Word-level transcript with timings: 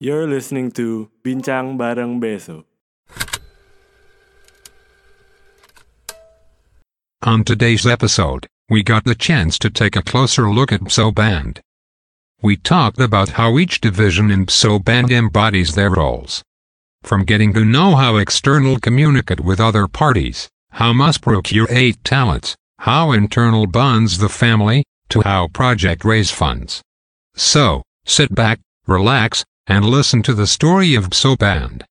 You're 0.00 0.26
listening 0.26 0.72
to 0.72 1.08
Bincang 1.22 1.78
Bareng 1.78 2.18
Beso. 2.20 2.64
On 7.22 7.44
today's 7.44 7.86
episode, 7.86 8.48
we 8.68 8.82
got 8.82 9.04
the 9.04 9.14
chance 9.14 9.56
to 9.60 9.70
take 9.70 9.94
a 9.94 10.02
closer 10.02 10.50
look 10.50 10.72
at 10.72 10.80
PSO 10.80 11.14
Band. 11.14 11.60
We 12.42 12.56
talked 12.56 12.98
about 12.98 13.38
how 13.38 13.56
each 13.58 13.80
division 13.80 14.32
in 14.32 14.46
PSO 14.46 14.84
Band 14.84 15.12
embodies 15.12 15.76
their 15.76 15.90
roles. 15.90 16.42
From 17.04 17.24
getting 17.24 17.54
to 17.54 17.64
know 17.64 17.94
how 17.94 18.16
external 18.16 18.80
communicate 18.80 19.40
with 19.40 19.60
other 19.60 19.86
parties, 19.86 20.48
how 20.72 20.92
must 20.92 21.22
procure 21.22 21.68
eight 21.70 22.02
talents, 22.02 22.56
how 22.84 23.16
internal 23.16 23.64
bonds 23.64 24.20
the 24.20 24.28
family, 24.28 24.84
to 25.08 25.24
how 25.24 25.48
project 25.48 26.04
raise 26.04 26.28
funds. 26.28 26.84
So, 27.32 27.80
sit 28.04 28.36
back, 28.36 28.60
relax, 28.84 29.40
and 29.64 29.88
listen 29.88 30.20
to 30.28 30.36
the 30.36 30.44
story 30.44 30.92
of 30.92 31.08
PSO 31.08 31.40
Band. 31.40 31.88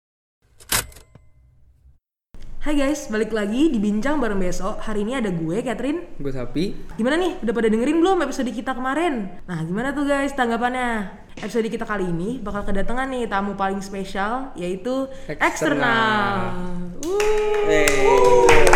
Hai 2.61 2.77
guys, 2.77 3.09
balik 3.09 3.33
lagi 3.33 3.73
di 3.73 3.81
Bincang 3.81 4.21
Bareng 4.21 4.37
Besok. 4.37 4.85
Hari 4.85 5.01
ini 5.01 5.17
ada 5.17 5.33
gue, 5.33 5.65
Catherine. 5.65 6.13
Gue 6.21 6.29
Sapi. 6.31 6.77
Gimana 6.95 7.17
nih? 7.19 7.41
Udah 7.41 7.53
pada 7.57 7.67
dengerin 7.73 7.97
belum 7.97 8.23
episode 8.23 8.53
kita 8.53 8.77
kemarin? 8.77 9.33
Nah, 9.49 9.65
gimana 9.65 9.91
tuh 9.97 10.05
guys 10.05 10.31
tanggapannya? 10.37 11.09
Episode 11.41 11.73
kita 11.73 11.89
kali 11.89 12.05
ini 12.05 12.37
bakal 12.37 12.63
kedatangan 12.69 13.09
nih 13.09 13.25
tamu 13.25 13.57
paling 13.57 13.81
spesial, 13.81 14.53
yaitu 14.53 15.09
Eksternal. 15.25 15.41
eksternal. 15.41 17.01
Uh. 17.01 18.72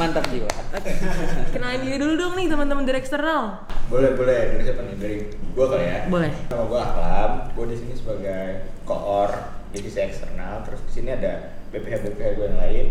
Mantap 0.00 0.24
jiwa. 0.32 0.48
Kenalin 1.52 1.80
diri 1.84 1.96
dulu 2.00 2.16
dong 2.16 2.32
nih 2.32 2.48
teman-teman 2.48 2.88
dari 2.88 2.98
eksternal. 2.98 3.68
Boleh, 3.92 4.16
boleh. 4.16 4.56
Dari 4.56 4.62
siapa 4.64 4.80
nih? 4.80 4.96
Dari 4.96 5.16
gua 5.52 5.66
kali 5.68 5.84
ya. 5.84 5.98
Boleh. 6.08 6.32
Nama 6.48 6.64
gua 6.64 6.80
Aklam. 6.80 7.30
Gua 7.52 7.64
di 7.68 7.76
sini 7.76 7.92
sebagai 7.92 8.44
koor 8.88 9.28
divisi 9.70 10.00
eksternal. 10.00 10.64
Terus 10.64 10.80
di 10.88 10.92
sini 10.96 11.12
ada 11.12 11.32
BPH 11.68 12.00
BPH 12.02 12.28
gua 12.32 12.46
yang 12.48 12.58
lain. 12.58 12.86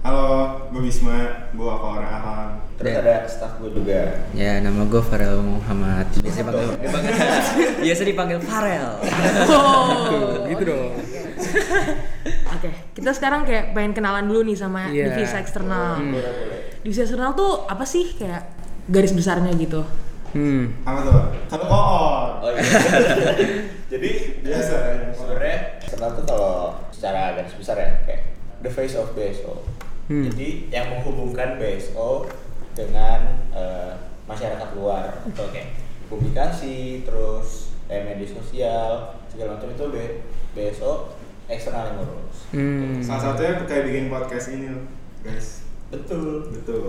Halo, 0.00 0.56
gue 0.72 0.80
Bisma, 0.80 1.52
gue 1.52 1.60
orang 1.68 2.08
Aham. 2.08 2.48
Terus 2.80 2.88
Ya. 2.88 3.04
ada 3.04 3.16
staff 3.28 3.60
gua 3.60 3.68
juga. 3.68 4.24
Ya, 4.32 4.56
nama 4.56 4.88
gue 4.88 5.02
Farel 5.04 5.44
Muhammad. 5.44 6.08
Biasa 6.16 6.40
dipanggil 6.40 6.68
Biasa 7.84 8.02
dipanggil 8.08 8.38
Farel. 8.40 8.96
Oh. 9.44 10.48
gitu 10.48 10.62
dong. 10.64 10.96
Oke, 12.56 12.68
kita 13.00 13.12
sekarang 13.12 13.42
kayak 13.42 13.72
pengen 13.72 13.92
kenalan 13.92 14.24
dulu 14.24 14.44
nih 14.44 14.54
sama 14.54 14.86
Iya. 14.86 15.10
divisi 15.10 15.34
eksternal. 15.34 15.96
Hmm. 15.96 16.14
Divisi 16.80 17.00
eksternal 17.00 17.32
tuh 17.32 17.64
apa 17.64 17.82
sih 17.82 18.12
kayak 18.12 18.42
garis 18.86 19.10
besarnya 19.10 19.50
gitu? 19.54 19.80
Hmm. 20.30 20.70
Apa 20.84 20.98
tuh? 21.02 21.14
Satu 21.48 21.64
koor. 21.64 22.38
Oh 22.38 22.50
iya. 22.50 22.62
Jadi 23.92 24.10
Biasa. 24.40 24.76
sebenarnya 25.10 25.56
eksternal 25.80 26.10
tuh 26.14 26.24
kalau 26.24 26.54
secara 26.90 27.34
garis 27.34 27.54
besar 27.54 27.76
ya 27.76 27.90
kayak 28.04 28.22
the 28.60 28.70
face 28.70 28.94
of 28.94 29.10
BSO. 29.12 29.64
Hmm. 30.06 30.26
Jadi 30.26 30.68
yang 30.68 30.90
menghubungkan 30.90 31.56
BSO 31.56 32.28
dengan 32.72 33.20
eh, 33.50 33.92
masyarakat 34.24 34.68
luar 34.74 35.26
atau 35.26 35.46
kayak 35.48 35.74
publikasi, 36.06 37.02
terus 37.02 37.74
eh, 37.86 38.02
media 38.04 38.28
sosial 38.28 38.90
segala 39.26 39.56
macam 39.56 39.68
itu 39.68 39.84
B- 39.88 40.18
BSO 40.52 41.14
eksternal 41.50 41.90
yang 41.90 41.96
ngurus. 41.98 42.36
Hmm. 42.54 43.02
Salah 43.02 43.22
satunya 43.34 43.52
kayak 43.66 43.84
bikin 43.90 44.04
podcast 44.06 44.46
ini 44.54 44.66
loh, 44.70 44.86
guys. 45.26 45.66
Betul. 45.90 46.54
Betul. 46.54 46.86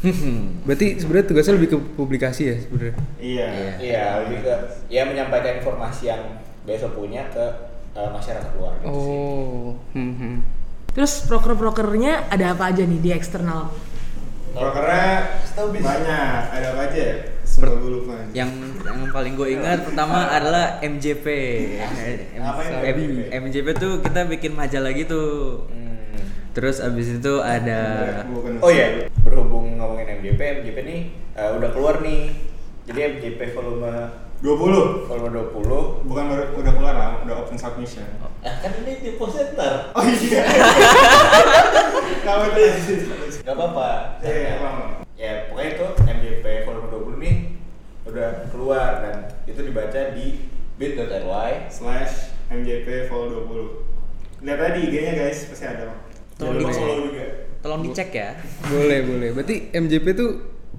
Berarti 0.66 0.86
sebenarnya 0.98 1.26
tugasnya 1.30 1.54
lebih 1.60 1.70
ke 1.70 1.78
publikasi 1.94 2.42
ya 2.50 2.56
sebenarnya. 2.58 2.96
Iya. 3.22 3.46
Iya. 3.46 3.72
Iya, 3.78 4.04
lebih 4.26 4.38
ke 4.42 4.54
ya 4.90 5.02
menyampaikan 5.06 5.62
informasi 5.62 6.10
yang 6.10 6.22
BSO 6.66 6.90
punya 6.92 7.30
ke 7.30 7.44
eh, 7.94 8.10
masyarakat 8.10 8.50
luar 8.58 8.74
gitu 8.82 8.90
sih. 8.90 9.16
Oh. 9.16 9.78
Hmm, 9.94 10.14
hmm. 10.18 10.36
Terus 10.90 11.22
proker-prokernya 11.30 12.26
ada 12.26 12.58
apa 12.58 12.74
aja 12.74 12.82
nih 12.82 12.98
di 12.98 13.10
eksternal? 13.14 13.70
Prokernya 14.50 15.38
banyak. 15.54 16.42
Ada 16.50 16.66
apa 16.74 16.80
aja 16.90 16.98
ya? 16.98 17.16
Lupa. 17.60 18.14
Yang 18.32 18.50
yang 18.80 18.98
paling 19.10 19.34
gue 19.34 19.48
ingat 19.52 19.84
pertama 19.84 20.24
adalah 20.36 20.80
MJP. 20.80 21.26
M- 21.76 22.40
M- 22.40 22.56
MJP? 22.80 22.98
MJP 23.30 23.66
tuh 23.76 23.92
kita 24.00 24.24
bikin 24.24 24.56
majalah 24.56 24.92
gitu. 24.92 25.22
Hmm. 25.68 26.16
Terus 26.50 26.80
abis 26.80 27.20
itu 27.20 27.34
ada. 27.38 27.80
Oh 28.58 28.70
iya, 28.70 29.06
berhubung 29.20 29.76
ngomongin 29.76 30.18
MJP, 30.18 30.40
MJP 30.62 30.78
nih 30.82 31.00
eh, 31.36 31.50
udah 31.52 31.70
keluar 31.70 32.00
nih. 32.00 32.32
Jadi 32.88 32.98
MJP 33.18 33.54
volume 33.54 33.92
20. 34.42 35.06
volume 35.06 35.28
20. 35.52 36.08
Bukan 36.08 36.24
baru 36.26 36.44
udah 36.56 36.72
keluar 36.74 36.94
lah, 36.96 37.10
udah 37.22 37.44
open 37.44 37.54
submission. 37.54 38.02
Ah, 38.40 38.56
kan 38.58 38.72
ini 38.82 38.98
di 38.98 39.10
center. 39.14 39.92
Oh 39.92 40.02
iya. 40.02 40.42
Kamu 42.24 42.44
tuh 42.50 42.66
Gak 43.40 43.54
apa-apa. 43.56 43.90
Iya, 44.20 44.60
paham. 44.60 45.04
Ya, 45.14 45.32
pokoknya 45.46 45.70
itu 45.76 45.86
MJP 46.00 46.44
volume 46.64 46.88
20 46.88 47.20
nih 47.20 47.34
udah 48.08 48.28
keluar 48.48 49.04
dan 49.04 49.16
itu 49.44 49.60
dibaca 49.60 50.00
di 50.16 50.48
bit.ly 50.74 51.50
slash 51.68 52.32
MJP 52.48 53.06
Vol 53.06 53.28
20. 54.40 54.40
Lihat 54.40 54.58
aja 54.58 54.72
di 54.72 54.80
IG-nya 54.88 55.12
guys, 55.14 55.46
pasti 55.46 55.68
ada. 55.68 56.00
Tolong 56.34 56.56
Jangan 56.56 56.56
lupa 56.56 56.70
dicek. 56.72 56.80
follow 56.80 56.98
juga. 57.06 57.26
tolong 57.60 57.79
dicek 57.90 58.10
ya. 58.12 58.30
Boleh, 58.64 58.98
boleh. 59.02 59.28
Berarti 59.32 59.56
MJP 59.70 60.06
tuh 60.14 60.30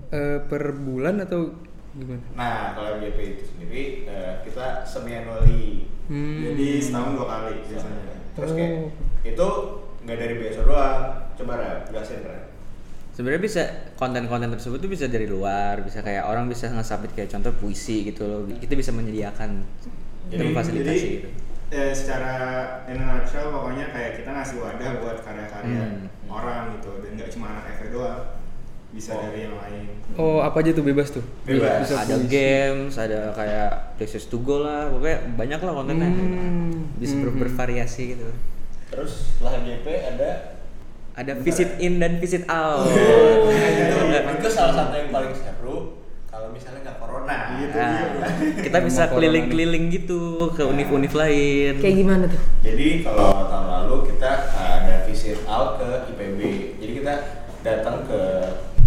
eh, 0.09 0.39
per 0.41 0.72
bulan 0.73 1.22
atau 1.22 1.51
gimana? 1.91 2.23
Nah, 2.33 2.72
kalau 2.73 2.97
MJP 2.97 3.17
itu 3.35 3.44
sendiri 3.45 3.83
eh, 4.05 4.33
kita 4.41 4.81
semi 4.83 5.11
annually. 5.13 5.85
Hmm. 6.07 6.44
Jadi 6.44 6.67
setahun 6.79 7.16
dua 7.16 7.27
kali 7.27 7.53
biasanya. 7.63 8.16
Terus 8.31 8.51
kayak 8.51 8.72
Oh. 8.72 8.88
itu 9.22 9.47
nggak 10.01 10.17
dari 10.17 10.33
BSO 10.35 10.61
doang. 10.66 10.99
Coba 11.38 11.53
Ra, 11.55 11.72
jelasin 11.85 12.23
Ra. 12.23 12.49
Sebenarnya 13.11 13.43
bisa 13.43 13.63
konten-konten 13.95 14.49
tersebut 14.49 14.79
tuh 14.79 14.88
bisa 14.88 15.05
dari 15.05 15.28
luar, 15.28 15.83
bisa 15.83 15.99
kayak 15.99 16.25
orang 16.25 16.47
bisa 16.47 16.72
nge-submit 16.72 17.11
kayak 17.11 17.28
contoh 17.29 17.51
puisi 17.53 18.07
gitu 18.07 18.23
loh. 18.23 18.39
Kita 18.47 18.72
bisa 18.73 18.89
menyediakan 18.89 19.61
Jadi, 20.31 20.41
memfasilitasi 20.47 20.95
jadi 20.95 21.16
gitu. 21.19 21.29
Eh, 21.71 21.91
secara 21.91 22.33
in 22.85 22.99
a 22.99 23.05
nutshell 23.09 23.49
pokoknya 23.49 23.89
kayak 23.89 24.19
kita 24.19 24.29
ngasih 24.29 24.59
wadah 24.59 24.91
buat 24.99 25.17
karya-karya 25.19 25.81
Hmm. 25.81 26.05
orang 26.27 26.75
gitu 26.75 26.99
dan 26.99 27.11
nggak 27.15 27.29
cuma 27.29 27.45
anak 27.49 27.65
FE 27.73 27.87
doang 27.89 28.19
bisa 28.91 29.11
Oh. 29.11 29.23
dari 29.23 29.39
yang 29.41 29.55
lain 29.55 29.83
Oh, 30.13 30.37
apa 30.39 30.59
aja 30.59 30.71
tuh 30.71 30.83
bebas 30.83 31.07
tuh? 31.09 31.23
Bebas. 31.41 31.87
Bisa 31.87 31.95
ada 31.97 32.15
puisi. 32.17 32.27
games, 32.27 32.93
ada 32.93 33.31
kayak 33.31 33.69
places 33.95 34.27
to 34.27 34.35
go 34.37 34.59
lah, 34.59 34.91
pokoknya 34.91 35.23
banyak 35.33 35.59
lah 35.61 35.71
kontennya. 35.73 36.09
Hmm. 36.11 36.91
Bisa 36.93 37.15
Hmm. 37.15 37.31
bervariasi 37.33 38.03
gitu. 38.11 38.27
Terus 38.89 39.11
setelah 39.31 39.55
MJP 39.57 39.87
ada 39.87 40.29
Ada 41.13 41.35
visit 41.37 41.75
in 41.77 41.95
dan 41.97 42.19
visit 42.19 42.43
out. 42.47 42.83
Oh, 42.83 43.47
itu, 43.47 43.95
itu 44.33 44.47
salah 44.49 44.75
satu 44.77 44.95
yang 44.97 45.07
paling 45.09 45.31
seru 45.33 45.99
kalau 46.25 46.47
misalnya 46.49 46.83
nggak 46.85 46.97
corona. 46.97 47.41
Gitu. 47.59 47.78
Nah, 47.78 48.00
kita 48.62 48.78
bisa 48.85 49.03
keliling-keliling 49.12 49.85
gitu 49.91 50.51
ke 50.56 50.63
univ-univ 50.63 51.12
lain. 51.12 51.73
Kayak 51.81 51.95
gimana 52.00 52.23
tuh? 52.29 52.41
Jadi 52.63 52.88
kalau 53.03 53.47
tahun 53.50 53.67
lalu 53.67 53.95
kita 54.13 54.31
uh, 54.56 54.72
ada 54.84 54.95
visit 55.09 55.39
out 55.50 55.81
ke 55.81 55.90
IPB. 56.16 56.40
Jadi 56.79 56.91
kita 57.03 57.13
datang 57.61 58.07
ke 58.07 58.22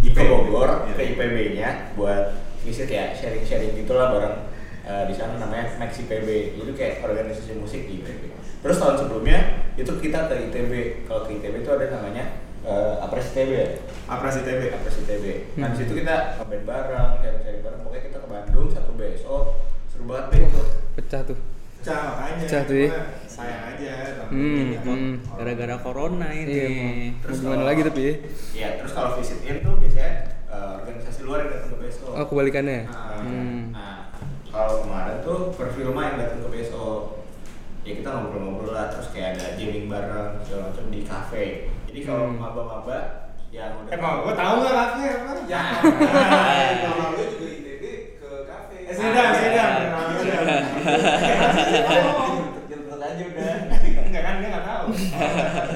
ke 0.05 0.23
Bogor 0.31 0.85
Iya. 0.87 0.95
ke 0.95 1.03
IPB-nya 1.17 1.69
buat 1.97 2.37
visit 2.63 2.87
ya 2.87 3.11
sharing-sharing 3.17 3.73
gitulah 3.75 4.13
bareng 4.15 4.37
uh, 4.85 5.05
di 5.09 5.15
sana 5.17 5.41
namanya 5.41 5.75
Max 5.81 5.97
IPB. 5.99 6.61
Jadi 6.61 6.71
kayak 6.77 6.95
organisasi 7.03 7.57
musik 7.57 7.89
di 7.89 8.05
IPB. 8.05 8.31
Terus 8.65 8.77
tahun 8.81 8.97
sebelumnya 9.01 9.69
itu 9.77 9.93
kita 9.99 10.29
ke 10.31 10.35
ITB. 10.53 10.73
Kalau 11.09 11.25
ke 11.27 11.41
ITB 11.41 11.65
itu 11.65 11.71
ada 11.73 11.87
namanya 11.93 12.44
uh, 12.65 13.01
Apres 13.01 13.31
ITB 13.31 13.51
ya. 13.51 13.67
Apres 14.07 14.37
ITB 14.37 14.61
Apres 14.71 14.97
ITB. 14.99 15.25
Nah 15.55 15.69
di 15.69 15.77
situ 15.77 15.93
kita 15.95 16.17
ngeband 16.39 16.65
bareng, 16.65 17.11
sharing-sharing 17.19 17.62
bareng. 17.62 17.81
Pokoknya 17.81 18.03
kita 18.03 18.19
ke 18.19 18.29
Bandung 18.29 18.67
satu 18.69 18.91
BSO 18.93 19.37
seru 19.87 20.05
banget 20.05 20.27
deh 20.27 20.41
itu. 20.44 20.62
Pecah 20.94 21.23
tuh. 21.25 21.38
pecah 21.77 22.00
makanya 22.09 22.35
Pecah 22.41 22.62
tuh 22.65 22.77
ya. 22.77 22.88
cuma 22.88 23.03
sayang 23.29 23.62
aja 23.69 23.93
Hmm, 24.25 24.69
hmm. 24.81 25.12
Gara-gara 25.35 25.77
corona 25.79 26.29
ini. 26.33 26.49
Iya, 26.49 26.67
mau, 26.67 26.91
Terus 27.21 27.37
gimana 27.38 27.55
kalau- 27.55 27.69
lagi 27.69 27.81
tapi 27.85 28.00
ya? 28.00 28.15
Iya, 28.50 28.69
terus 28.81 28.93
kalau 28.93 29.11
visit 29.15 29.41
in 29.43 29.56
tuh 29.61 29.77
biasanya 29.77 30.11
uh, 30.47 30.81
organisasi 30.81 31.21
luar 31.23 31.38
yang 31.41 31.50
datang 31.53 31.71
ke 31.71 31.79
BSO. 31.79 32.06
Oh, 32.11 32.25
kebalikannya. 32.25 32.81
Nah, 32.87 33.21
Hmm. 33.21 33.61
nah, 33.71 33.97
kalau 34.47 34.81
kemarin 34.81 35.17
tuh 35.21 35.38
perfilma 35.53 36.00
yang 36.06 36.17
datang 36.19 36.41
ke 36.41 36.49
BSO. 36.50 36.87
Ya 37.85 37.93
kita 37.94 38.09
ngobrol-ngobrol 38.09 38.73
lah, 38.73 38.88
terus 38.88 39.12
kayak 39.12 39.37
ada 39.37 39.47
jamming 39.55 39.87
bareng 39.87 40.41
segala 40.41 40.73
macam 40.73 40.85
di 40.88 41.00
cafe. 41.05 41.44
Jadi 41.94 42.02
kalau 42.02 42.26
Hmm. 42.26 42.43
maba-maba 42.43 42.99
yang 43.49 43.79
udah 43.79 43.87
eh 43.87 43.99
mau 44.00 44.17
gue 44.20 44.35
tahu 44.35 44.55
nggak 44.58 44.75
kafe 44.75 45.05
apa 45.14 45.32
Ya. 45.46 45.62
Kalau 46.82 47.06
gue 47.14 47.26
juga 47.29 47.46
ITB 47.46 47.82
ke 48.19 48.31
cafe. 48.43 48.76
eh 48.82 48.91
sedang 48.91 49.31
sedang 49.31 49.73
Jemput 52.67 52.99
aja 52.99 53.23
udah. 53.25 53.55
enggak 54.00 54.23
kan 54.23 54.35
dia 54.37 54.49
nggak 54.50 54.64
tahu 54.64 54.85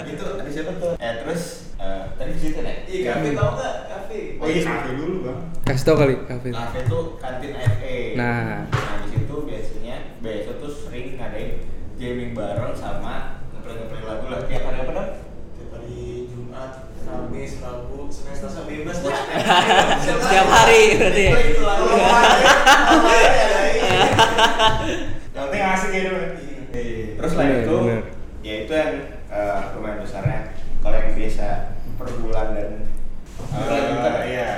itu 0.04 0.24
ada 0.34 0.50
siapa 0.50 0.72
tuh? 0.74 0.92
Eh 0.96 1.12
terus 1.18 1.42
eh, 1.76 2.02
tadi 2.12 2.30
di 2.32 2.40
situ 2.40 2.58
ya? 2.58 2.74
Iya, 2.82 3.00
kafe 3.08 3.28
tau 3.32 3.50
nggak? 3.54 3.74
Kafe. 3.86 4.18
oh 4.36 4.46
iya 4.48 4.60
kafe 4.60 4.90
dulu 4.96 5.16
bang. 5.22 5.38
Kasih 5.62 5.84
tau 5.84 5.96
kali 5.96 6.14
kafe. 6.24 6.48
Cafe 6.50 6.78
itu 6.82 6.98
kantin 7.16 7.52
FE. 7.54 7.98
Nah. 8.14 8.66
Nah 8.66 8.96
di 8.98 9.08
situ 9.08 9.34
biasanya 9.44 9.96
biasa 10.18 10.50
tuh 10.56 10.70
sering 10.72 11.14
ngadain 11.14 11.62
gaming 11.94 12.32
bareng 12.32 12.74
sama 12.74 13.14
ngeplay-ngeplay 13.52 14.02
lagu 14.02 14.26
lah. 14.26 14.40
Tiap 14.44 14.62
hari 14.64 14.78
apa 14.80 14.92
dong? 14.92 15.10
tiap 15.54 15.70
hari 15.72 15.98
Jumat, 16.26 16.70
Kamis, 17.00 17.52
Rabu, 17.58 17.98
Senin, 18.06 18.34
Selasa 18.34 18.62
bebas 18.62 18.96
dah. 18.96 18.97
Setiap 20.04 20.46
hari 20.48 20.80
berarti 20.98 21.22
ya? 21.28 21.34
Adain. 22.88 24.00
Yang 25.34 25.44
penting 25.48 25.62
asik 25.62 25.90
gitu. 25.92 26.14
Iya. 26.74 27.06
Terus 27.18 27.30
selain 27.34 27.50
Bener, 27.50 27.64
itu, 27.64 27.76
ya 28.44 28.54
itu 28.62 28.72
yang 28.72 28.92
eh, 29.32 29.58
lumayan 29.74 29.98
besarnya. 30.04 30.40
Kalau 30.78 30.96
yang 30.96 31.12
biasa 31.16 31.46
per 31.98 32.08
bulan 32.22 32.46
dan 32.54 32.70
iya. 34.28 34.48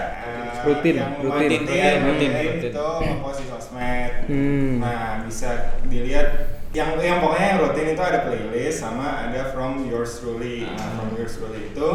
Rutin, 0.61 0.95
yang 1.01 1.17
rutin. 1.25 1.49
Rutin, 1.65 1.99
rutin, 2.05 2.31
rutin. 2.37 2.69
itu 2.69 2.89
ngepost 3.01 3.39
di 3.41 3.47
sosmed. 3.49 4.13
Hmm. 4.29 4.77
Nah 4.77 5.25
bisa 5.25 5.81
dilihat 5.89 6.50
yang 6.71 6.95
yang 6.97 7.19
pokoknya 7.19 7.47
yang 7.49 7.61
rutin 7.61 7.87
itu 7.91 7.99
ada 8.01 8.19
playlist 8.23 8.79
sama 8.79 9.27
ada 9.27 9.51
from 9.51 9.85
yours 9.85 10.19
truly. 10.19 10.63
Nah, 10.63 10.79
Hmm. 10.79 10.95
from 10.97 11.11
yours 11.15 11.35
truly 11.35 11.61
itu 11.69 11.89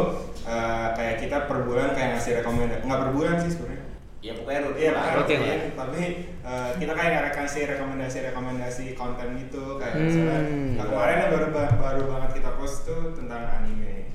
eh, 0.44 0.88
kayak 0.92 1.16
kita 1.18 1.36
per 1.44 1.64
bulan 1.64 1.90
kayak 1.90 2.08
ngasih 2.14 2.38
rekomendasi 2.38 2.84
nggak 2.84 3.00
per 3.00 3.10
bulan 3.10 3.34
sih 3.38 3.50
sebenarnya. 3.50 3.84
ya 4.18 4.32
pokoknya 4.34 4.60
rutin. 4.64 4.76
Iya 4.76 4.90
lah. 4.90 5.04
Rutin 5.14 5.38
rutin, 5.38 5.38
lah. 5.38 5.70
tapi 5.76 6.02
eh, 6.42 6.70
kita 6.76 6.92
kayak 6.92 7.10
nggak 7.12 7.34
kasih 7.36 7.62
rekomendasi-rekomendasi 7.68 8.84
konten 8.92 9.28
gitu 9.38 9.64
kayak 9.76 9.92
Hmm. 9.92 10.04
misalnya 10.04 10.38
nah, 10.74 10.84
kemarin 10.84 11.16
yang 11.16 11.30
baru 11.32 11.46
ba- 11.50 11.76
baru 11.76 12.02
banget 12.06 12.30
kita 12.34 12.50
post 12.54 12.76
tuh 12.84 13.02
tentang 13.12 13.42
anime. 13.52 14.10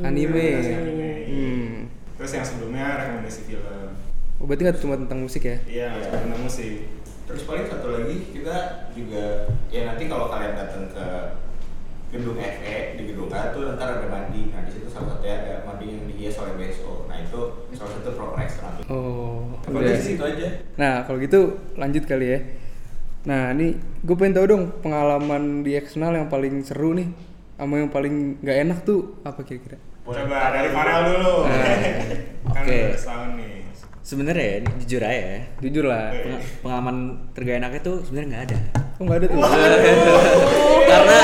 Anime. 0.00 0.32
Rekomendasi 0.34 0.72
anime. 0.72 1.10
Hmm. 1.24 1.72
Terus 2.16 2.30
yang 2.32 2.44
sebelumnya 2.44 2.86
rekomendasi 2.96 3.40
film. 3.44 3.88
Oh, 4.36 4.44
berarti 4.44 4.62
nggak 4.64 4.78
cuma 4.78 4.94
tentang 4.96 5.20
musik 5.20 5.42
ya? 5.42 5.56
Iya, 5.62 5.88
tentang 6.10 6.40
musik. 6.40 6.74
Terus 7.26 7.42
paling 7.42 7.66
satu 7.66 7.86
lagi 7.90 8.16
kita 8.30 8.56
juga 8.94 9.50
ya 9.68 9.90
nanti 9.90 10.06
kalau 10.06 10.30
kalian 10.30 10.54
datang 10.54 10.86
ke 10.90 11.06
gedung 12.14 12.38
FE 12.38 12.78
di 12.94 13.02
gedung 13.10 13.28
A 13.34 13.50
tuh 13.50 13.74
ntar 13.74 13.98
ada 13.98 14.06
mandi. 14.06 14.54
Nah 14.54 14.62
di 14.62 14.70
situ 14.70 14.86
salah 14.86 15.18
satunya 15.18 15.42
ada 15.42 15.52
mandi 15.66 15.90
yang 15.90 16.06
dihias 16.06 16.38
oleh 16.38 16.54
BSO. 16.54 17.10
Nah 17.10 17.18
itu 17.18 17.40
salah 17.74 17.92
satu 17.98 18.10
proper 18.14 18.38
ekstra. 18.46 18.70
Oh. 18.86 19.58
Udah. 19.66 19.98
di 19.98 20.02
situ 20.02 20.22
aja? 20.22 20.48
Nah, 20.78 21.02
kalau 21.02 21.18
gitu 21.18 21.58
lanjut 21.74 22.06
kali 22.06 22.26
ya. 22.30 22.38
Nah, 23.26 23.50
ini 23.58 23.74
gue 24.06 24.14
pengen 24.14 24.38
tahu 24.38 24.46
dong 24.46 24.64
pengalaman 24.86 25.66
di 25.66 25.74
eksternal 25.74 26.14
yang 26.14 26.30
paling 26.30 26.62
seru 26.62 26.94
nih 26.94 27.10
sama 27.58 27.82
yang 27.82 27.90
paling 27.90 28.38
nggak 28.38 28.58
enak 28.62 28.78
tuh 28.86 29.18
apa 29.26 29.42
kira-kira? 29.42 29.82
Coba 30.06 30.54
dari 30.54 30.70
Farel 30.70 31.00
dulu. 31.10 31.34
kan 32.54 32.62
Oke. 32.62 32.78
udah 32.86 32.94
setahun 32.94 33.30
nih. 33.34 33.45
Sebenarnya 34.06 34.38
ya, 34.38 34.58
jujur 34.78 35.02
aja 35.02 35.18
ya. 35.18 35.38
Jujur 35.58 35.84
lah. 35.84 36.14
peng- 36.14 36.38
pengalaman 36.62 36.96
tergak 37.34 37.58
enaknya 37.58 37.80
tuh 37.82 37.96
sebenarnya 38.00 38.28
nggak 38.30 38.44
ada. 38.46 38.58
Oh 38.96 39.02
nggak 39.02 39.18
ada 39.18 39.26
tuh. 39.26 39.40
karena 40.86 41.18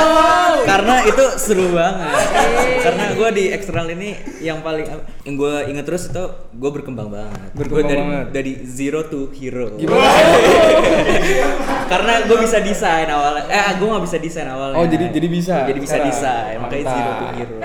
karena 0.62 0.94
itu 1.04 1.24
seru 1.38 1.70
banget. 1.70 2.10
karena 2.82 3.04
gue 3.14 3.28
di 3.32 3.44
eksternal 3.48 3.86
ini 3.88 4.10
yang 4.40 4.60
paling 4.60 4.82
yang 5.22 5.34
gue 5.36 5.54
inget 5.68 5.86
terus 5.86 6.10
itu 6.10 6.24
gue 6.52 6.70
berkembang 6.72 7.06
banget. 7.08 7.54
Berkembang 7.54 7.86
dari 7.86 8.02
banget. 8.02 8.26
dari 8.34 8.52
zero 8.66 9.06
to 9.06 9.30
hero. 9.30 9.78
Gimana? 9.78 10.02
karena 11.88 12.12
gue 12.26 12.38
bisa 12.40 12.58
desain 12.58 13.06
awalnya. 13.06 13.46
Eh 13.46 13.78
gue 13.78 13.86
nggak 13.86 14.04
bisa 14.04 14.18
desain 14.18 14.48
awalnya. 14.48 14.76
Oh, 14.76 14.86
jadi- 14.86 15.10
jadi 15.12 15.28
bisa 15.28 15.54
Jadi 15.64 15.78
bisa 15.78 15.96
sekarang. 15.96 16.10
desain. 16.10 16.56
Makanya 16.58 16.82
Mantap. 16.82 16.98
zero 16.98 17.12
to 17.14 17.26
hero. 17.32 17.56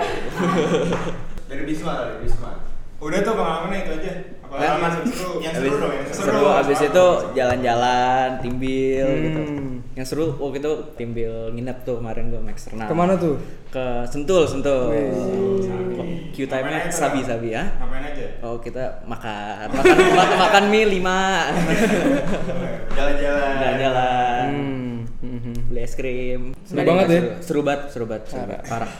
Dari 1.49 1.63
Bisma, 1.63 1.91
dari 1.97 2.17
Bisma. 2.21 2.49
Udah 2.97 3.19
tuh 3.21 3.33
pengalamannya 3.33 3.79
itu 3.79 3.91
aja. 3.95 4.11
Pengalaman 4.57 4.91
seru. 5.05 5.31
yang 5.37 5.53
seru 5.53 5.69
seru 5.69 5.77
dong, 5.77 5.93
yang 5.93 6.09
seru 6.09 6.41
abis 6.51 6.79
itu 6.83 7.05
jalan-jalan 7.33 8.27
timbil 8.39 9.07
gitu 9.15 9.41
Hmm. 9.47 9.73
yang 9.93 10.03
seru 10.03 10.25
waktu 10.35 10.57
itu 10.57 10.71
timbil 10.93 11.31
nginep 11.51 11.77
tuh 11.81 11.95
kemarin 11.97 12.23
gue 12.27 12.39
sama 12.39 12.49
eksternal 12.49 12.85
Ke 12.85 12.95
mana 12.95 13.13
tuh? 13.15 13.37
ke 13.67 13.85
sentul 14.05 14.43
sentul. 14.43 14.89
Q 16.29 16.45
time 16.45 16.65
nya 16.65 16.77
Ngapain 16.79 16.83
aja, 16.83 16.89
sabi 16.91 17.19
Bang? 17.19 17.27
sabi 17.27 17.47
ya 17.51 17.63
Ngapain 17.75 18.03
aja? 18.07 18.25
oh 18.41 18.57
kita 18.57 18.83
makan 19.03 19.67
makan 19.71 19.95
makan, 20.19 20.37
makan 20.39 20.63
mie 20.67 20.85
lima 20.87 21.19
Jalan-jalan. 22.91 23.53
jalan-jalan 23.55 24.47
Hmm. 25.17 25.29
hmm. 25.43 25.55
beli 25.67 25.81
es 25.81 25.93
krim 25.93 26.41
Seru 26.63 26.77
banget 26.79 27.05
ya? 27.05 27.13
seru, 27.13 27.29
seru 27.39 27.61
banget 27.61 27.81
seru 27.89 28.05
banget 28.05 28.23
seru 28.27 28.45
Parah. 28.65 28.91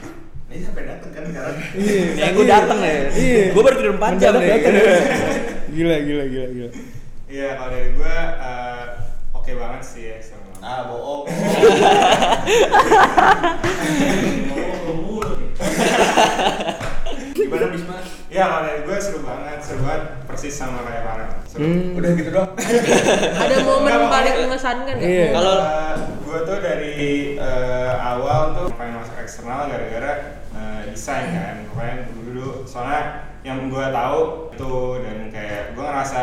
Ini 0.48 0.64
sampai 0.64 0.84
datang 0.86 1.12
kan 1.12 1.24
sekarang. 1.28 1.56
Ini 1.76 1.94
yang 2.18 2.32
gue 2.32 2.48
dateng 2.48 2.80
ya 2.80 2.96
Iya. 3.12 3.44
gue 3.52 3.62
baru 3.62 3.76
tidur 3.76 3.94
4 3.96 4.16
jam 4.16 4.34
ya. 4.38 4.56
Gila, 5.78 5.96
gila, 6.02 6.24
gila, 6.26 6.48
gila. 6.50 6.70
Iya, 7.30 7.48
kalau 7.54 7.70
dari 7.70 7.90
gua 7.94 8.16
eh, 8.42 8.86
oke 9.30 9.52
banget 9.54 9.82
sih 9.86 10.10
ya 10.10 10.18
sama. 10.18 10.50
Ah, 10.58 10.90
bohong. 10.90 11.30
Gimana 17.34 17.66
Bisma? 17.72 17.96
Iya, 18.28 18.44
kalau 18.44 18.62
dari 18.66 18.80
gua 18.84 18.98
seru 19.00 19.20
banget, 19.24 19.58
seru 19.64 19.80
banget 19.86 20.04
persis 20.26 20.54
sama 20.54 20.82
kayak 20.84 21.02
Farel. 21.06 21.30
Seru. 21.48 21.62
Hmm. 21.64 21.98
Udah 21.98 22.12
gitu 22.14 22.30
dong. 22.34 22.50
Ada 23.38 23.56
momen 23.64 23.92
Nggak, 23.94 24.10
paling 24.12 24.36
mengesankan 24.46 24.94
nggak? 24.98 25.08
Iya. 25.08 25.28
Kalau- 25.32 25.62
Eh, 25.62 25.94
gua 26.26 26.40
tuh 26.44 26.58
dari 26.60 26.94
eh, 27.38 27.92
awal 27.96 28.42
tuh 28.54 28.66
pengen 28.76 29.00
masuk 29.00 29.16
eksternal 29.18 29.70
gara-gara 29.70 30.12
desain 30.92 31.32
kan. 31.34 31.56
Pokoknya 31.72 31.96
dulu 32.12 32.22
dulu 32.32 32.50
soalnya 32.68 33.32
yang 33.42 33.72
gua 33.72 33.90
tahu 33.92 34.52
tuh 34.60 35.02
dan 35.04 35.32
kayak 35.32 35.74
gua 35.78 35.92
ngerasa 35.92 36.22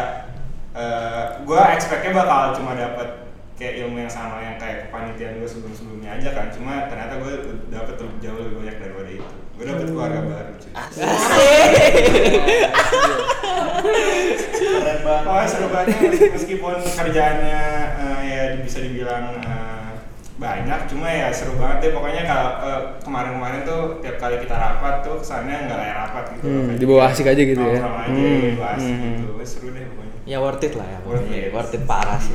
eh, 0.77 1.25
gua 1.49 1.73
expect-nya 1.73 2.13
bakal 2.13 2.57
cuma 2.57 2.77
dapet 2.77 3.25
kayak 3.55 3.87
ilmu 3.87 4.03
yang 4.03 4.11
sama 4.11 4.43
yang 4.43 4.59
kayak 4.59 4.91
kepanitiaan 4.91 5.39
gue 5.39 5.47
sebelum-sebelumnya 5.47 6.19
aja 6.19 6.35
kan. 6.35 6.51
Cuma 6.51 6.91
ternyata 6.91 7.23
gue 7.23 7.63
dapet 7.71 7.95
lebih 8.03 8.19
jauh 8.19 8.41
lebih 8.43 8.67
banyak 8.67 8.77
daripada 8.83 9.11
itu. 9.15 9.35
Gue 9.55 9.65
dapet 9.71 9.87
keluarga 9.95 10.21
baru 10.27 10.53
cuy. 10.59 10.73
Keren 14.59 14.99
banget. 15.07 15.31
Oh 15.31 15.47
seru 15.47 15.71
banget. 15.71 16.35
Meskipun 16.35 16.83
kerjaannya 16.83 17.63
eh, 17.95 18.21
ya 18.27 18.43
bisa 18.59 18.83
dibilang 18.83 19.39
eh, 19.39 19.74
banyak 20.35 20.81
cuma 20.87 21.07
ya 21.07 21.31
seru 21.31 21.55
banget 21.55 21.79
deh 21.81 21.91
pokoknya 21.93 22.23
kalau 22.25 22.49
eh, 22.61 22.81
kemarin-kemarin 23.01 23.63
tuh 23.63 23.81
tiap 23.99 24.19
kali 24.19 24.37
kita 24.39 24.51
rapat 24.53 24.95
tuh 25.01 25.15
kesannya 25.17 25.57
nggak 25.65 25.79
kayak 25.79 25.97
rapat 25.97 26.25
gitu 26.33 26.43
Hmm, 26.45 26.65
Kayak 26.67 26.81
dibawa 26.81 27.03
asik 27.07 27.27
aja 27.27 27.43
gitu 27.45 27.63
ya. 27.63 27.79
aja 27.79 27.87
Hmm, 28.05 28.41
dibawa 28.51 28.69
asik 28.75 28.91
hmm, 28.91 29.05
gitu 29.15 29.31
Wah, 29.33 29.47
seru 29.47 29.69
deh 29.71 29.85
pokoknya 29.87 30.15
ya 30.25 30.37
worth 30.39 30.61
it 30.61 30.75
lah 30.75 30.87
ya 30.87 30.99
Worth 31.03 31.29
it. 31.29 31.49
worth 31.51 31.71
it 31.73 31.83
parah 31.85 32.19
sih 32.19 32.35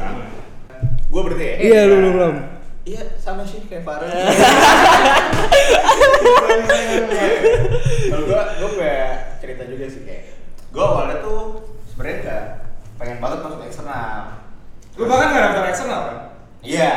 Gue 1.10 1.22
berarti 1.22 1.42
ya? 1.44 1.56
Iya, 1.60 1.80
lu 1.86 1.96
lu 1.98 2.10
belum. 2.14 2.36
Iya, 2.86 3.02
sama 3.18 3.42
sih 3.42 3.66
kayak 3.66 3.82
Farel. 3.82 4.08
Kalau 8.10 8.24
gue, 8.26 8.42
gue 8.56 8.70
kayak 8.76 9.12
cerita 9.40 9.64
juga 9.66 9.86
sih 9.86 10.02
kayak 10.04 10.24
gue 10.70 10.80
awalnya 10.80 11.18
tuh 11.20 11.42
sebenarnya 11.88 12.18
nggak 12.22 12.44
pengen 12.96 13.18
banget 13.18 13.40
masuk 13.42 13.62
eksternal. 13.64 14.38
lu 14.94 15.04
bahkan 15.06 15.28
nggak 15.30 15.44
daftar 15.46 15.66
eksternal 15.68 16.02
kan 16.04 16.18
Iya. 16.62 16.94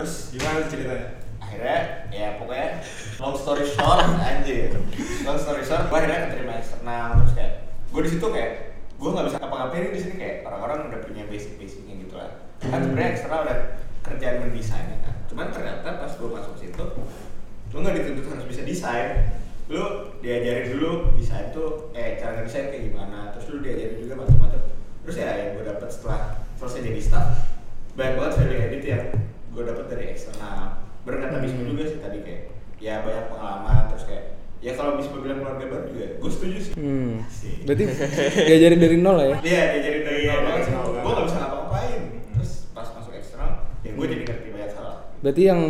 Terus 0.00 0.32
gimana 0.32 0.64
ceritanya? 0.64 1.08
Akhirnya 1.44 2.08
ya 2.08 2.40
pokoknya 2.40 2.80
long 3.20 3.36
story 3.36 3.68
short 3.68 4.00
anjir. 4.32 4.72
Long 5.28 5.36
story 5.36 5.60
short 5.60 5.92
gue 5.92 5.96
akhirnya 6.00 6.32
keterima 6.32 6.56
eksternal 6.56 7.20
terus 7.20 7.36
kayak 7.36 7.52
gue 7.68 8.00
di 8.08 8.10
situ 8.16 8.26
kayak 8.32 8.80
gue 8.96 9.10
nggak 9.12 9.26
bisa 9.28 9.38
apa-apain 9.44 9.92
di 9.92 10.00
sini 10.00 10.16
kayak 10.16 10.48
orang-orang 10.48 10.88
udah 10.88 11.00
punya 11.04 11.28
basic 11.28 11.60
basicnya 11.60 12.00
gitu 12.00 12.16
lah 12.16 12.32
kan 12.64 12.80
sebenarnya 12.80 13.12
eksternal 13.12 13.40
udah 13.44 13.58
kerjaan 14.00 14.36
mendesain 14.40 14.88
ya 14.88 14.98
kan. 15.04 15.14
Cuman 15.28 15.46
ternyata 15.52 15.88
pas 16.00 16.12
gue 16.16 16.28
masuk 16.32 16.54
situ 16.56 16.84
lu 17.70 17.76
nggak 17.84 17.94
dituntut 18.00 18.24
harus 18.32 18.46
bisa 18.48 18.62
desain. 18.64 19.36
Lu 19.68 20.16
diajarin 20.24 20.80
dulu 20.80 21.12
desain 21.20 21.52
tuh 21.52 21.92
eh 21.92 22.16
cara 22.16 22.40
desain 22.40 22.72
kayak 22.72 22.88
gimana 22.88 23.36
terus 23.36 23.52
lu 23.52 23.60
diajarin 23.60 24.00
juga 24.00 24.24
macam-macam. 24.24 24.64
Terus 25.04 25.16
ya 25.20 25.28
yang 25.36 25.60
gue 25.60 25.64
dapet 25.68 25.92
setelah 25.92 26.40
selesai 26.56 26.88
jadi 26.88 27.00
staff 27.04 27.28
banyak 28.00 28.16
banget 28.16 28.32
value 28.40 28.64
edit 28.64 28.84
yang 28.88 29.04
gue 29.50 29.62
dapet 29.62 29.86
dari 29.86 30.04
eksternal 30.08 30.60
bener 31.00 31.18
kata 31.20 31.36
Bisma 31.38 31.62
juga 31.64 31.84
sih 31.84 31.98
tadi 31.98 32.18
kayak 32.20 32.42
ya 32.76 33.00
banyak 33.00 33.26
pengalaman 33.26 33.82
terus 33.88 34.04
kayak 34.04 34.24
ya 34.58 34.72
kalau 34.72 34.94
Bisma 34.94 35.16
bilang 35.18 35.38
keluarga 35.38 35.64
baru 35.66 35.84
juga 35.86 36.06
gue 36.16 36.30
setuju 36.30 36.58
sih 36.60 36.72
Hmm. 36.72 37.20
Asik. 37.22 37.54
Berarti 37.62 37.84
diajarin 38.48 38.78
dari 38.78 38.96
nol 38.96 39.14
lah 39.14 39.26
ya. 39.26 39.36
Iya, 39.42 39.62
diajarin 39.70 40.02
dari 40.02 40.18
Iya, 40.20 40.30
nol 40.30 40.40
banget 40.40 40.52
dari 40.52 40.64
sih. 40.64 40.72
nol 40.72 40.82
banget. 40.86 41.00
Gue 41.00 41.12
gak 41.12 41.24
bisa 41.24 41.36
ngapa-ngapain. 41.38 42.00
Terus 42.30 42.50
pas 42.70 42.88
masuk 42.90 43.12
eksternal, 43.12 43.50
ya 43.78 43.90
gue 43.90 44.06
jadi 44.06 44.22
ngerti 44.22 44.48
banyak 44.50 44.70
hal. 44.72 44.88
Berarti 45.20 45.42
yang 45.42 45.60